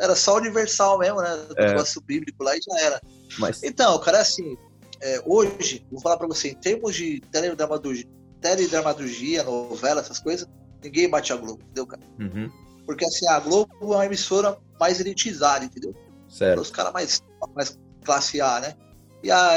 [0.00, 1.34] era só universal mesmo, né?
[1.50, 1.68] O é.
[1.68, 3.00] negócio bíblico lá e já era.
[3.38, 3.62] Mas...
[3.62, 4.56] Então, cara, assim,
[5.02, 8.06] é, hoje, vou falar pra você, em termos de teledramaturgia,
[8.40, 10.48] teledramaturgia, novela, essas coisas,
[10.82, 12.02] ninguém bate a Globo, entendeu, cara?
[12.18, 12.50] Uhum.
[12.86, 15.94] Porque assim, a Globo é uma emissora mais elitizada, entendeu?
[16.36, 16.60] Certo.
[16.60, 17.22] Os caras mais,
[17.54, 18.74] mais classe A, né?
[19.22, 19.56] E a,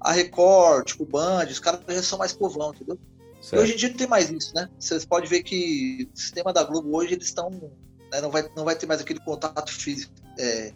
[0.00, 2.98] a Record, tipo, Band, os caras já são mais povão, entendeu?
[3.40, 3.60] Certo.
[3.60, 4.68] E hoje em dia não tem mais isso, né?
[4.76, 7.48] Vocês podem ver que o sistema da Globo hoje, eles estão
[8.10, 8.20] né?
[8.20, 10.72] não, vai, não vai ter mais aquele contato físico, é,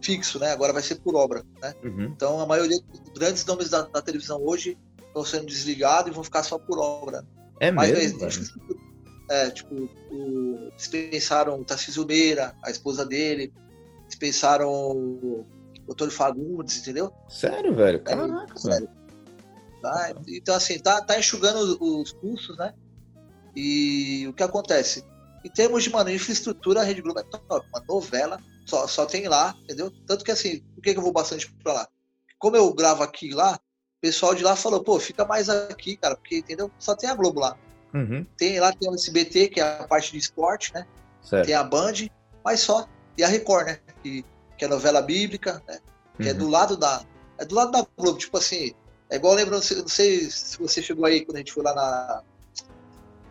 [0.00, 0.52] fixo, né?
[0.52, 1.74] Agora vai ser por obra, né?
[1.82, 2.04] Uhum.
[2.04, 6.22] Então a maioria dos grandes nomes da, da, televisão hoje estão sendo desligados e vão
[6.22, 7.26] ficar só por obra.
[7.58, 8.52] É Mas, mesmo?
[9.30, 13.52] É, tipo, o, dispensaram o Tarcísio Meira, a esposa dele,
[14.12, 15.46] dispensaram o
[15.90, 17.12] Antônio Fagundes, entendeu?
[17.28, 17.98] Sério, velho?
[18.06, 18.88] É, Caraca, é, sério.
[19.80, 20.14] Tá?
[20.28, 22.74] Então, assim, tá, tá enxugando os, os custos, né?
[23.56, 25.04] E o que acontece?
[25.44, 27.66] Em termos de, mano, infraestrutura, a Rede Globo é top.
[27.68, 29.90] Uma novela, só, só tem lá, entendeu?
[30.06, 31.88] Tanto que assim, por que, que eu vou bastante pra lá?
[32.38, 36.16] Como eu gravo aqui lá, o pessoal de lá falou, pô, fica mais aqui, cara,
[36.16, 36.70] porque, entendeu?
[36.78, 37.56] Só tem a Globo lá.
[37.92, 38.24] Uhum.
[38.36, 40.86] Tem lá, tem o SBT, que é a parte de esporte, né?
[41.22, 41.46] Certo.
[41.46, 42.08] Tem a Band,
[42.44, 42.88] mas só.
[43.18, 43.78] E a Record, né?
[44.02, 44.24] Que,
[44.58, 45.78] que é novela bíblica, né?
[46.16, 46.30] Que é uhum.
[46.30, 47.04] é do lado da.
[47.38, 48.72] É do lado da Globo, tipo assim.
[49.10, 51.62] É igual, lembra, não sei, não sei se você chegou aí quando a gente foi
[51.62, 52.22] lá na,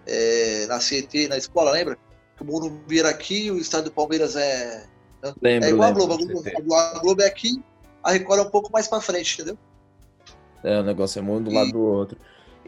[0.05, 1.97] é, na CT, na escola, lembra?
[2.37, 4.85] Que o Morumbi era aqui, o estádio do Palmeiras é.
[5.41, 6.13] Lembro, é igual a Globo.
[6.13, 7.63] A Globo, a Globo é aqui,
[8.03, 9.57] a Record é um pouco mais pra frente, entendeu?
[10.63, 12.17] É, o negócio é muito do lado do outro.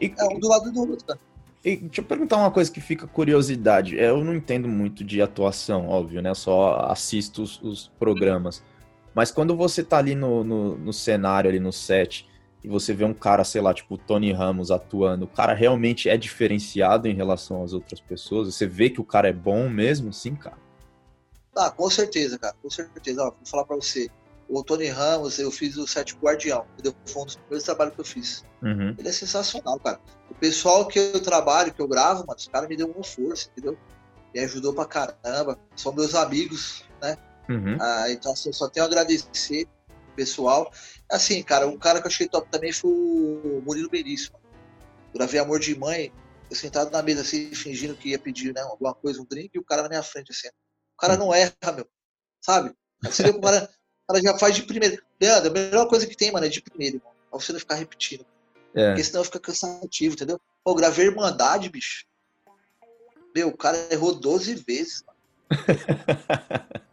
[0.00, 1.20] E, é um do lado do outro, cara.
[1.64, 3.96] E deixa eu perguntar uma coisa que fica curiosidade.
[3.96, 6.34] Eu não entendo muito de atuação, óbvio, né?
[6.34, 8.62] Só assisto os, os programas.
[9.14, 12.28] Mas quando você tá ali no, no, no, cenário, ali no set,
[12.62, 16.18] e você vê um cara, sei lá, tipo Tony Ramos atuando, o cara realmente é
[16.18, 18.52] diferenciado em relação às outras pessoas?
[18.52, 20.58] Você vê que o cara é bom mesmo, sim, cara?
[21.56, 23.22] Ah, com certeza, cara, com certeza.
[23.22, 24.10] Ó, vou falar pra você.
[24.48, 26.66] O Tony Ramos, eu fiz o set Guardião?
[27.06, 28.44] Foi um dos primeiros trabalhos que eu fiz.
[28.62, 28.94] Uhum.
[28.98, 30.00] Ele é sensacional, cara.
[30.30, 33.48] O pessoal que eu trabalho, que eu gravo, mano, os caras me deu uma força,
[33.50, 33.76] entendeu?
[34.34, 35.58] Me ajudou pra caramba.
[35.76, 37.16] São meus amigos, né?
[37.48, 37.76] Uhum.
[37.80, 39.66] Ah, então, assim, eu só tenho a agradecer
[40.14, 40.72] pessoal.
[41.10, 44.32] Assim, cara, um cara que eu achei top também foi o Murilo Benício.
[45.14, 46.12] Gravei Amor de Mãe,
[46.50, 49.58] eu sentado na mesa assim, fingindo que ia pedir né, alguma coisa, um drink, e
[49.58, 50.48] o cara na minha frente, assim.
[50.48, 51.86] O cara não erra, meu.
[52.40, 52.74] Sabe?
[53.02, 53.68] Você vê que o cara,
[54.06, 55.02] cara já faz de primeiro.
[55.20, 57.12] Leandro, a melhor coisa que tem, mano, é de primeiro, irmão.
[57.30, 58.24] Pra você não ficar repetindo.
[58.74, 58.88] É.
[58.88, 60.40] Porque senão fica cansativo, entendeu?
[60.64, 62.04] Pô, gravei Irmandade, bicho.
[63.34, 65.18] Meu, o cara errou 12 vezes, mano.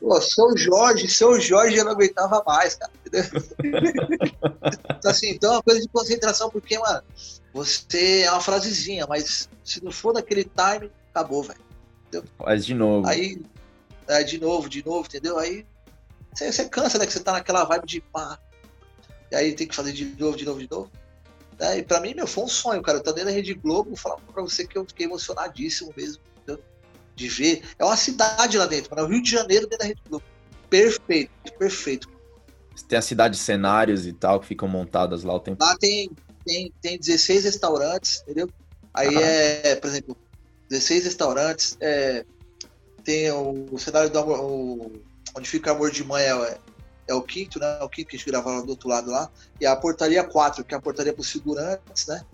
[0.00, 2.92] Pô, seu Jorge, seu Jorge eu não aguentava mais, cara.
[4.98, 7.02] então, assim, então é uma coisa de concentração, porque, mano,
[7.52, 11.60] você é uma frasezinha, mas se não for naquele time, acabou, velho.
[12.38, 13.08] Faz de novo.
[13.08, 13.42] Aí,
[14.08, 15.38] é, de novo, de novo, entendeu?
[15.38, 15.66] Aí
[16.32, 17.06] você, você cansa, né?
[17.06, 18.38] Que você tá naquela vibe de pá.
[19.30, 20.90] E aí tem que fazer de novo, de novo, de novo.
[21.58, 22.98] É, e pra mim, meu, foi um sonho, cara.
[22.98, 26.20] Eu tô dentro da Rede Globo, vou falar pra você que eu fiquei emocionadíssimo mesmo
[27.14, 27.62] de ver.
[27.78, 29.06] É uma cidade lá dentro, mano.
[29.06, 30.24] É o Rio de Janeiro dentro da Rede Globo.
[30.68, 32.08] Perfeito, perfeito.
[32.88, 35.64] Tem a cidade de cenários e tal que ficam montadas lá o tempo.
[35.64, 36.10] Lá tem,
[36.44, 38.50] tem, tem 16 restaurantes, entendeu?
[38.92, 40.16] Aí é, por exemplo,
[40.68, 41.76] 16 restaurantes.
[41.80, 42.24] É,
[43.04, 44.92] tem o, o cenário do amor, o,
[45.36, 46.58] onde fica Amor de Mãe é,
[47.08, 47.78] é, o quinto, né?
[47.80, 49.30] É o quinto que a gente gravava do outro lado lá.
[49.60, 52.24] E a portaria 4, que é a portaria para os segurantes, né?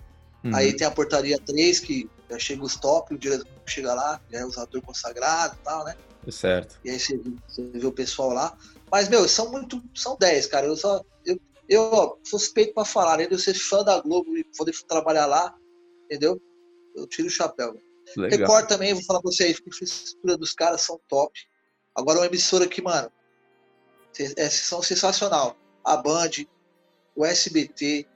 [0.44, 0.54] Uhum.
[0.54, 4.38] Aí tem a portaria 3, que já chega os top, o diretor chega lá, já
[4.38, 5.96] é o ator consagrado e tal, né?
[6.30, 6.78] Certo.
[6.84, 8.56] E aí você, você vê o pessoal lá.
[8.90, 9.82] Mas, meu, são muito.
[9.94, 10.66] São 10, cara.
[10.66, 11.02] Eu só.
[11.24, 13.28] Eu, eu ó, suspeito pra falar, né?
[13.30, 15.54] Eu ser fã da Globo e poder trabalhar lá,
[16.04, 16.40] entendeu?
[16.94, 17.76] Eu tiro o chapéu.
[18.16, 18.38] Legal.
[18.40, 21.32] Record também, vou falar pra vocês, a infraestrutura dos caras são top.
[21.94, 23.10] Agora uma emissora que, mano,
[24.36, 25.56] é, são sensacional.
[25.84, 26.30] A Band,
[27.14, 28.06] o SBT,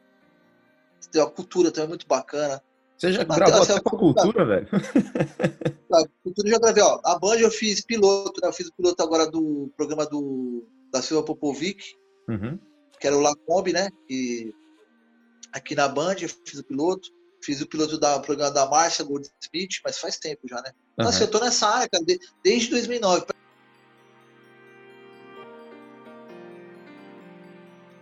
[1.17, 2.63] a cultura também é muito bacana.
[2.97, 4.69] Você já gravou até com a cultura, velho?
[5.93, 7.01] A cultura já gravei, ó.
[7.05, 8.49] A Band eu fiz piloto, né?
[8.49, 11.85] Eu fiz o piloto agora do programa do, da Silva Popovic,
[12.29, 12.59] uhum.
[12.99, 13.89] que era o Lacombe, né?
[14.09, 14.53] E
[15.53, 17.09] aqui na Band eu fiz o piloto.
[17.45, 20.73] Fiz o piloto do programa da Márcia Goldsmith, mas faz tempo já, né?
[20.95, 21.11] Então, uhum.
[21.11, 22.03] assim, eu tô nessa área, cara,
[22.43, 23.27] desde 2009.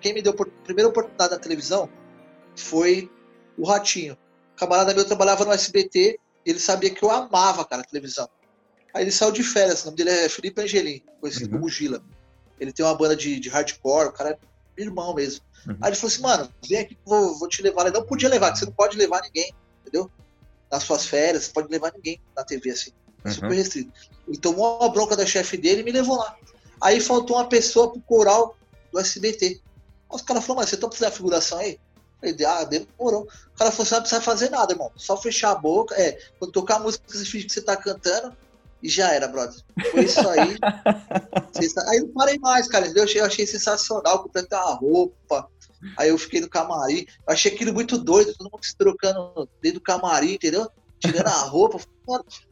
[0.01, 1.91] Quem me deu a primeira oportunidade na televisão
[2.55, 3.11] foi
[3.59, 4.17] o Ratinho.
[4.55, 8.29] O camarada meu trabalhava no SBT, ele sabia que eu amava, cara, a televisão.
[8.95, 11.63] Aí ele saiu de férias, o nome dele é Felipe Angelim, conhecido uhum.
[11.63, 12.01] como Gila.
[12.61, 14.39] Ele tem uma banda de, de hardcore, o cara é
[14.77, 15.45] irmão mesmo.
[15.67, 15.77] Uhum.
[15.81, 17.87] Aí ele falou assim, mano, vem aqui que vou, vou te levar.
[17.87, 20.11] Ele não podia levar, você não pode levar ninguém, entendeu?
[20.71, 22.91] Nas suas férias, você pode levar ninguém na TV assim.
[23.25, 23.35] É uhum.
[23.35, 23.93] Super restrito.
[24.27, 26.37] Ele tomou uma bronca da chefe dele e me levou lá.
[26.81, 28.57] Aí faltou uma pessoa pro coral
[28.91, 29.61] do SBT.
[30.11, 31.79] Os caras falaram, mas você tá precisando da figuração aí?
[32.21, 33.23] Falei, ah, demorou.
[33.23, 34.91] O cara falou, você não precisa fazer nada, irmão.
[34.97, 35.95] Só fechar a boca.
[35.95, 38.37] É, quando tocar a música, você finge que você tá cantando
[38.83, 39.61] e já era, brother.
[39.91, 40.57] Foi isso aí.
[41.89, 42.91] aí não parei mais, cara.
[42.95, 45.49] Eu achei, eu achei sensacional, completei a roupa.
[45.97, 47.07] Aí eu fiquei no camarim.
[47.27, 50.69] Eu achei aquilo muito doido, todo mundo se trocando dentro do camarim, entendeu?
[50.99, 51.79] Tirando a roupa.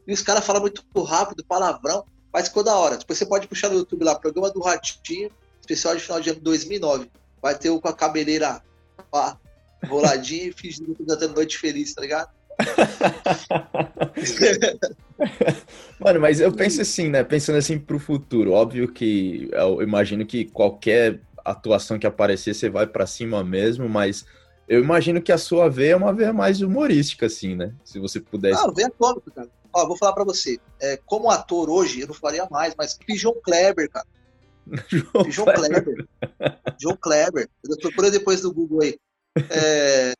[0.07, 2.05] E os caras falam muito rápido, palavrão.
[2.31, 2.97] Mas ficou da hora.
[2.97, 6.39] Depois você pode puxar no YouTube lá, programa do Ratinho, especial de final de ano
[6.39, 7.11] 2009.
[7.41, 8.63] Vai ter o com a cabeleira
[9.11, 9.37] pá,
[9.85, 12.31] roladinho e fingindo que tá tendo noite feliz, tá ligado?
[15.99, 17.23] Mano, mas eu penso assim, né?
[17.23, 22.87] Pensando assim pro futuro, óbvio que eu imagino que qualquer atuação que aparecer você vai
[22.87, 24.25] para cima mesmo, mas
[24.67, 27.73] eu imagino que a sua veia é uma veia mais humorística, assim, né?
[27.83, 28.63] Se você pudesse.
[28.63, 29.49] Ah, veia cômica, cara.
[29.73, 30.59] Ó, vou falar para você.
[30.81, 34.05] É, como ator hoje, eu não faria mais, mas João Kleber, cara.
[35.29, 35.83] João Kleber.
[35.83, 36.07] Kleber.
[36.79, 37.49] João Kleber.
[37.81, 38.97] Procura depois do Google aí.
[39.49, 40.13] É,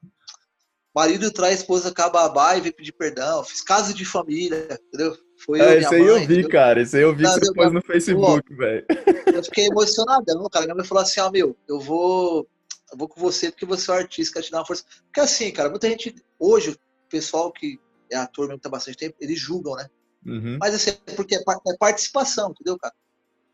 [0.93, 3.43] marido traz esposa cababá e vem pedir perdão.
[3.43, 5.17] Fiz casa de família, entendeu?
[5.45, 6.49] Foi é, eu, esse aí eu vi, entendeu?
[6.49, 6.82] cara.
[6.82, 8.86] Esse aí eu vi que você pôs no Facebook, velho.
[9.34, 10.65] Eu fiquei emocionado, cara.
[10.65, 12.47] Minha mãe falou assim: ah, meu, eu vou,
[12.91, 14.84] eu vou com você porque você é um artista, te dar uma força.
[15.06, 16.77] Porque assim, cara, muita gente, hoje, o
[17.10, 17.80] pessoal que
[18.12, 19.88] é ator mesmo, tá bastante tempo, eles julgam, né?
[20.25, 20.58] Uhum.
[20.60, 22.93] Mas assim, é porque é, é participação, entendeu, cara?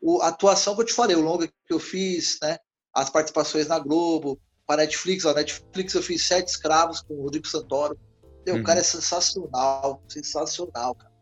[0.00, 2.58] O, a atuação que eu te falei, o longa que eu fiz, né?
[2.92, 5.24] As participações na Globo, para Netflix.
[5.24, 7.98] A Netflix eu fiz Sete Escravos com o Rodrigo Santoro.
[8.46, 8.60] Meu, uhum.
[8.60, 11.12] O cara é sensacional, sensacional, cara.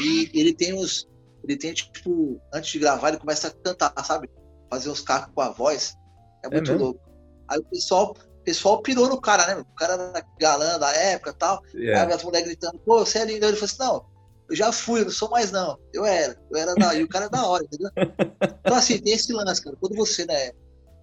[0.00, 1.06] E ele tem uns.
[1.44, 4.30] Ele tem, tipo, antes de gravar, ele começa a cantar, sabe?
[4.70, 5.94] Fazer uns cacos com a voz.
[6.42, 7.00] É, é muito é louco.
[7.48, 9.60] Aí o pessoal, o pessoal pirou no cara, né?
[9.60, 11.62] O cara era galã da época e tal.
[11.74, 12.08] Yeah.
[12.08, 13.44] Aí as mulheres gritando, pô, você é lindo.
[13.44, 14.06] Ele falou assim, não,
[14.48, 15.78] eu já fui, eu não sou mais não.
[15.92, 16.94] Eu era, eu era da...
[16.94, 17.90] E o cara é da hora, entendeu?
[18.64, 19.76] Então assim, tem esse lance, cara.
[19.80, 20.52] Quando você, né,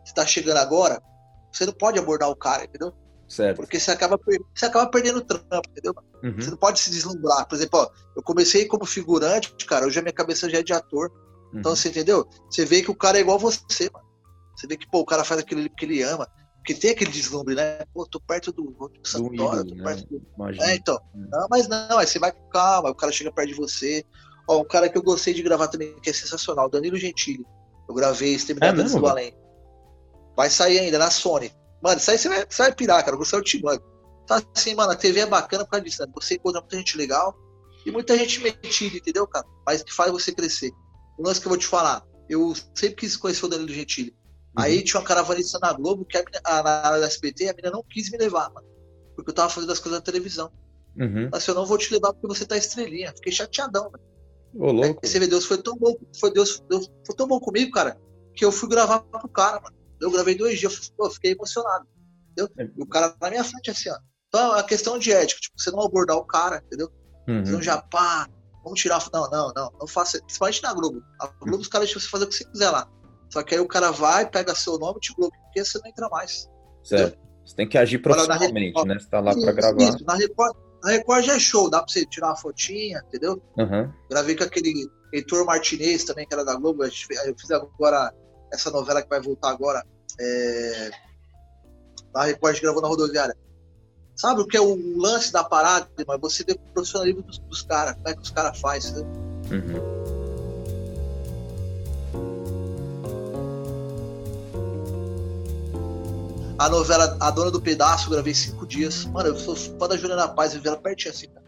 [0.05, 1.01] você tá chegando agora,
[1.51, 2.93] você não pode abordar o cara, entendeu?
[3.27, 3.57] Certo.
[3.57, 4.19] Porque você acaba,
[4.55, 5.93] você acaba perdendo o trampo, entendeu?
[6.23, 6.35] Uhum.
[6.35, 7.47] Você não pode se deslumbrar.
[7.47, 10.73] Por exemplo, ó, eu comecei como figurante, cara, hoje a minha cabeça já é de
[10.73, 11.11] ator.
[11.53, 11.59] Uhum.
[11.59, 12.27] Então, você entendeu?
[12.49, 14.05] Você vê que o cara é igual você, mano.
[14.55, 16.27] Você vê que, pô, o cara faz aquilo que ele ama.
[16.55, 17.79] Porque tem aquele deslumbre, né?
[17.93, 19.83] Pô, tô perto do, do Santoro, tô né?
[19.83, 20.21] perto do.
[20.35, 20.65] Imagina.
[20.65, 20.99] É, então.
[21.13, 21.27] Uhum.
[21.31, 24.03] Não, mas não, aí você vai com calma, o cara chega perto de você.
[24.47, 27.45] Ó, um cara que eu gostei de gravar também, que é sensacional, Danilo Gentili.
[27.87, 29.33] Eu gravei Extremidades é do Além.
[30.39, 31.51] Vai sair ainda na Sony.
[31.83, 33.17] Mano, isso aí você vai, você vai pirar, cara.
[33.17, 33.77] Você é o Timão.
[34.25, 36.09] Tá assim, mano, a TV é bacana por causa disso, né?
[36.15, 37.35] Você encontra muita gente legal
[37.85, 39.45] e muita gente metida, entendeu, cara?
[39.65, 40.71] Mas que faz você crescer.
[41.17, 44.15] O lance que eu vou te falar, eu sempre quis conhecer o Danilo Gentili.
[44.57, 44.63] Uhum.
[44.63, 48.09] Aí tinha uma caravanista na Globo que a, a, na SBT a menina não quis
[48.09, 48.65] me levar, mano.
[49.17, 50.49] Porque eu tava fazendo as coisas na televisão.
[50.97, 51.27] Uhum.
[51.29, 53.11] Mas eu não vou te levar porque você tá estrelinha.
[53.13, 54.03] Fiquei chateadão, mano.
[54.55, 55.01] Ô, louco.
[55.03, 57.99] Aí, você vê, Deus foi tão bom, foi Deus, Deus foi tão bom comigo, cara,
[58.33, 59.78] que eu fui gravar pro cara, mano.
[60.01, 61.87] Eu gravei dois dias, eu fiquei emocionado.
[62.31, 62.53] Entendeu?
[62.57, 62.69] É.
[62.77, 63.97] E o cara na minha frente, assim, ó.
[64.27, 66.89] Então, a questão de ética, tipo, você não abordar o cara, entendeu?
[67.27, 67.45] Uhum.
[67.45, 68.27] Você não já, pá,
[68.63, 69.03] vamos tirar.
[69.11, 69.71] Não, não, não.
[69.79, 70.19] Não faça.
[70.19, 71.01] Principalmente na Globo.
[71.19, 71.61] A Globo, uhum.
[71.61, 72.87] os caras deixam você fazer o que você quiser lá.
[73.31, 75.87] Só que aí o cara vai, pega seu nome e te bloqueia, porque você não
[75.87, 76.47] entra mais.
[76.83, 77.13] Certo.
[77.13, 77.29] Entendeu?
[77.45, 78.99] Você tem que agir profissionalmente, Record, né?
[78.99, 79.81] Você tá lá pra gravar.
[79.81, 80.05] Isso.
[80.05, 83.41] Na Record, na Record já é show, dá pra você tirar uma fotinha, entendeu?
[83.57, 83.91] Uhum.
[84.09, 86.83] Gravei com aquele Heitor Martinez também, que era da Globo.
[86.83, 88.13] Eu fiz agora
[88.51, 89.85] essa novela que vai voltar agora.
[90.19, 90.91] É...
[92.13, 93.35] Na Record gravou na rodoviária.
[94.15, 97.61] Sabe o que é o lance da parada, mas você vê o profissionalismo dos, dos
[97.61, 99.01] caras, como é que os caras fazem, né?
[99.51, 99.99] Uhum.
[106.59, 109.05] A novela A Dona do Pedaço, gravei cinco dias.
[109.05, 111.45] Mano, eu sou fã da Juliana Paz, eu vi ela pertinho assim, cara.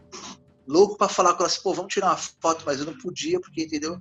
[0.66, 3.38] Louco pra falar com ela assim, pô, vamos tirar uma foto, mas eu não podia,
[3.42, 4.00] porque, entendeu?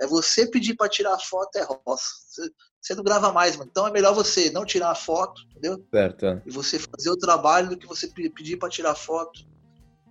[0.00, 2.10] É você pedir pra tirar a foto, é roça.
[2.28, 3.68] Você, você não grava mais, mano.
[3.70, 5.84] Então é melhor você não tirar a foto, entendeu?
[5.90, 6.26] Certo.
[6.26, 6.42] É.
[6.46, 9.40] E você fazer o trabalho do que você pedir para tirar foto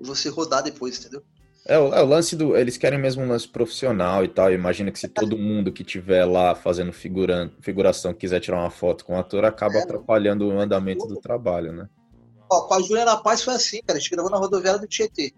[0.02, 1.24] e você rodar depois, entendeu?
[1.67, 2.56] É o, é o, lance do.
[2.56, 4.52] Eles querem mesmo um lance profissional e tal.
[4.54, 9.04] Imagina que se todo mundo que tiver lá fazendo figura, figuração quiser tirar uma foto
[9.04, 11.89] com o ator, acaba é, atrapalhando o andamento do trabalho, né?
[12.52, 13.98] Ó, com a Juliana Paz foi assim, cara.
[13.98, 15.34] A gente gravou na rodoviária do Tietê.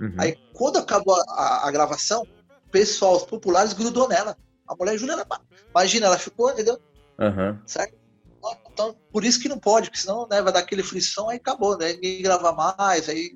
[0.00, 0.14] Uhum.
[0.18, 2.26] Aí, quando acabou a, a, a, gravação,
[2.70, 4.36] pessoal, os populares, grudou nela.
[4.66, 5.40] A mulher Paz.
[5.70, 6.78] Imagina, ela ficou, entendeu?
[7.18, 7.58] Uhum.
[7.66, 7.96] Certo?
[8.72, 11.76] Então, por isso que não pode, porque senão né, vai dar aquele frição, aí acabou,
[11.76, 11.94] né?
[11.94, 13.32] Ninguém grava mais, aí,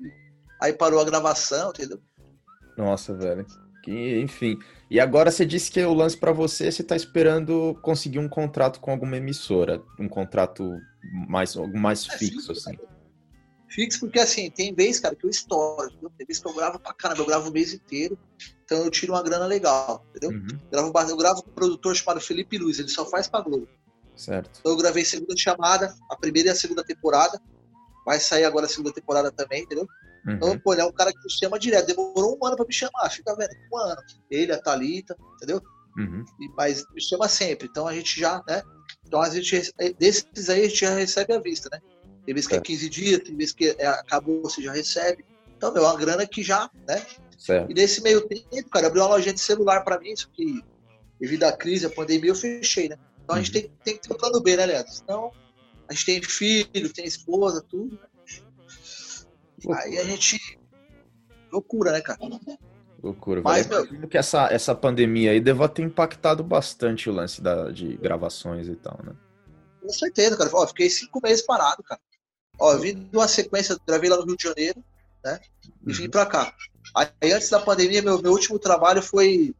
[0.61, 1.99] aí parou a gravação, entendeu?
[2.77, 3.45] Nossa, velho.
[3.83, 4.57] Que, enfim.
[4.89, 8.79] E agora você disse que o lance para você, você tá esperando conseguir um contrato
[8.79, 10.79] com alguma emissora, um contrato
[11.27, 12.79] mais, mais é, fixo, sim, assim.
[13.73, 16.11] Fixo, porque assim, tem vez, cara, que eu estouro, entendeu?
[16.15, 18.17] Tem vez que eu gravo pra caramba, eu gravo o mês inteiro,
[18.63, 20.29] então eu tiro uma grana legal, entendeu?
[20.29, 20.59] Uhum.
[20.71, 23.67] Eu, gravo, eu gravo com um produtor chamado Felipe Luiz, ele só faz pra Globo.
[24.15, 24.59] Certo.
[24.59, 27.41] Então eu gravei segunda chamada, a primeira e a segunda temporada.
[28.05, 29.87] Vai sair agora a segunda temporada também, entendeu?
[30.27, 30.33] Uhum.
[30.33, 31.87] Então, pô, ele é um cara que me chama direto.
[31.87, 34.01] Demorou um ano pra me chamar, fica vendo, um ano.
[34.29, 35.61] Ele, a Thalita, entendeu?
[35.97, 36.23] Uhum.
[36.39, 37.67] E, mas me chama sempre.
[37.69, 38.61] Então a gente já, né?
[39.07, 41.79] Então a gente, desses aí a gente já recebe a vista, né?
[42.25, 45.25] Tem vezes que é 15 dias, tem vezes que é, acabou, você já recebe.
[45.57, 47.05] Então, meu, é uma grana que já, né?
[47.37, 47.69] Certo.
[47.69, 50.63] E nesse meio tempo, cara, abriu uma lojinha de celular para mim, isso que
[51.19, 52.97] devido à crise, a pandemia, eu fechei, né?
[53.23, 53.61] Então a gente uhum.
[53.61, 54.91] tem, tem que ter o um plano B, né, Leandro?
[55.01, 55.31] Então,
[55.87, 57.97] a gente tem filho, tem esposa, tudo.
[57.97, 59.77] Né?
[59.83, 60.39] Aí a gente.
[61.51, 62.19] Loucura, né, cara?
[63.01, 63.41] Loucura.
[63.41, 64.07] Mas, meu...
[64.07, 68.75] que essa, essa pandemia aí deva ter impactado bastante o lance da, de gravações e
[68.75, 69.13] tal, né?
[69.81, 70.49] Com certeza, cara.
[70.53, 72.01] Ó, fiquei cinco meses parado, cara.
[72.63, 74.81] Ó, eu vim de uma sequência, gravei lá no Rio de Janeiro,
[75.21, 75.37] né?
[75.85, 75.93] E uhum.
[75.97, 76.55] vim pra cá.
[76.95, 79.53] Aí, antes da pandemia, meu, meu último trabalho foi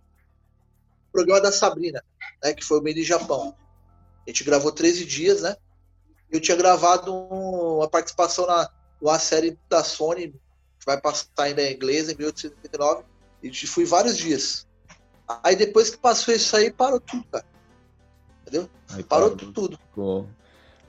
[1.10, 2.01] o programa da Sabrina,
[2.41, 2.54] né?
[2.54, 3.54] Que foi o Made Japão.
[4.26, 5.58] A gente gravou 13 dias, né?
[6.32, 8.70] Eu tinha gravado uma participação na
[9.01, 10.32] uma série da Sony,
[10.80, 13.04] que vai passar ainda em inglês, em 1889.
[13.43, 14.66] E fui vários dias.
[15.43, 17.45] Aí depois que passou isso aí, parou tudo, cara.
[18.43, 18.70] Entendeu?
[18.91, 19.78] Aí parou, parou tudo.
[19.78, 20.30] Ficou...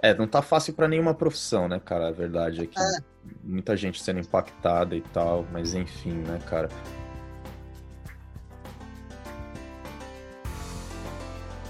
[0.04, 2.08] É, não tá fácil para nenhuma profissão, né, cara?
[2.08, 2.98] A verdade é que é.
[3.42, 6.68] muita gente sendo impactada e tal, mas enfim, né, cara?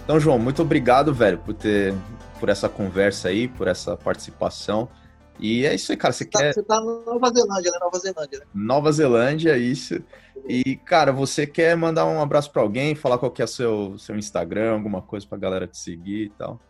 [0.02, 1.94] Então, João, muito obrigado, velho, por ter
[2.40, 4.88] por essa conversa aí, por essa participação.
[5.38, 6.12] E é isso aí, cara.
[6.12, 6.54] Você, você tá, quer.
[6.54, 7.78] Você tá na Nova Zelândia, né?
[7.80, 8.46] Nova Zelândia, né?
[8.52, 10.02] Nova Zelândia, isso.
[10.48, 13.96] E, cara, você quer mandar um abraço para alguém, falar qual que é o seu,
[13.96, 16.60] seu Instagram, alguma coisa pra galera te seguir e tal?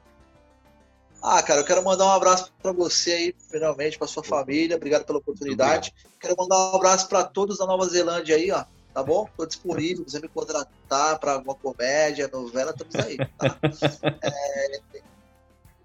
[1.26, 4.76] Ah, cara, eu quero mandar um abraço para você aí, primeiramente, para sua família.
[4.76, 5.94] Obrigado pela oportunidade.
[6.20, 8.62] Quero mandar um abraço para todos da Nova Zelândia aí, ó.
[8.92, 9.26] Tá bom?
[9.34, 13.16] Tô disponível, você me contratar para alguma comédia, novela, estamos aí.
[13.16, 13.58] Tá?
[14.22, 14.80] É,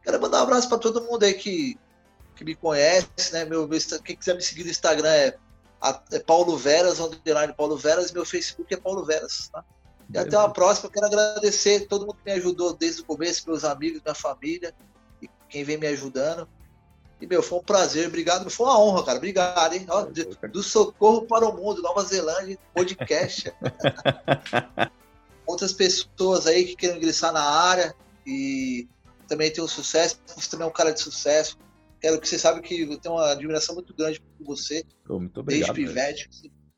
[0.04, 1.80] quero mandar um abraço para todo mundo aí que,
[2.36, 3.46] que me conhece, né?
[3.46, 5.38] Meu, meu, quem quiser me seguir no Instagram é
[6.12, 9.64] é Paulo Veras, underline Paulo Veras, meu Facebook é Paulo Veras, tá?
[10.14, 13.64] E até a próxima, quero agradecer todo mundo que me ajudou desde o começo, meus
[13.64, 14.76] amigos, minha família,
[15.50, 16.48] quem vem me ajudando.
[17.22, 19.86] E, meu, foi um prazer, obrigado, foi uma honra, cara, obrigado, hein?
[19.90, 20.08] Ó,
[20.48, 23.52] do Socorro para o Mundo, Nova Zelândia, podcast.
[25.46, 27.94] Outras pessoas aí que querem ingressar na área
[28.26, 28.88] e
[29.28, 31.58] também tem um sucesso, você também é um cara de sucesso,
[32.02, 34.86] Quero que você saiba que eu tenho uma admiração muito grande por você.
[35.08, 35.74] Muito obrigado.
[35.74, 36.30] Desde pivete.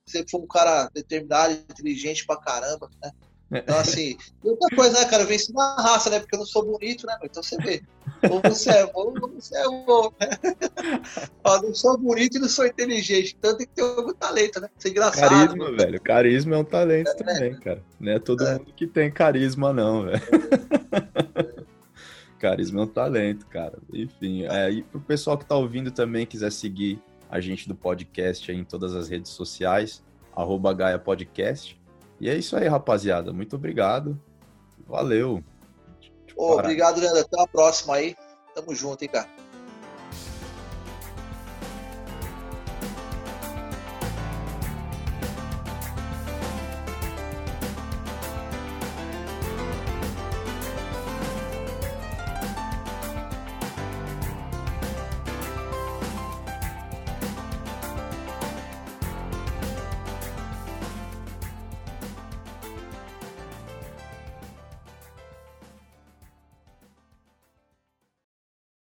[0.06, 3.12] Você foi um cara determinado, inteligente pra caramba, né?
[3.52, 5.24] Então, assim, e outra coisa, né, cara?
[5.24, 6.20] Eu venci na raça, né?
[6.20, 7.18] Porque eu não sou bonito, né?
[7.22, 7.82] Então você vê.
[8.30, 10.14] Ou você é bom, ou você é bom.
[10.20, 10.30] Né?
[11.44, 13.36] Ó, não sou bonito e não sou inteligente.
[13.38, 14.70] Então tem que ter algum talento, né?
[14.78, 15.30] Ser engraçado.
[15.30, 15.78] Carisma, né?
[15.78, 16.02] velho.
[16.02, 17.84] Carisma é um talento é, também, cara.
[18.00, 18.54] Não é todo é.
[18.54, 20.22] mundo que tem carisma, não, velho.
[22.40, 23.78] Carisma é um talento, cara.
[23.94, 27.00] Enfim, é, e pro pessoal que tá ouvindo também, quiser seguir
[27.30, 30.02] a gente do podcast em todas as redes sociais,
[30.36, 31.80] arroba Gaia Podcast.
[32.22, 33.34] E é isso aí, rapaziada.
[33.34, 34.22] Muito obrigado.
[34.88, 35.44] Valeu.
[36.60, 37.20] obrigado, Leandro.
[37.20, 38.16] Até a próxima aí.
[38.54, 39.28] Tamo junto, hein, cara.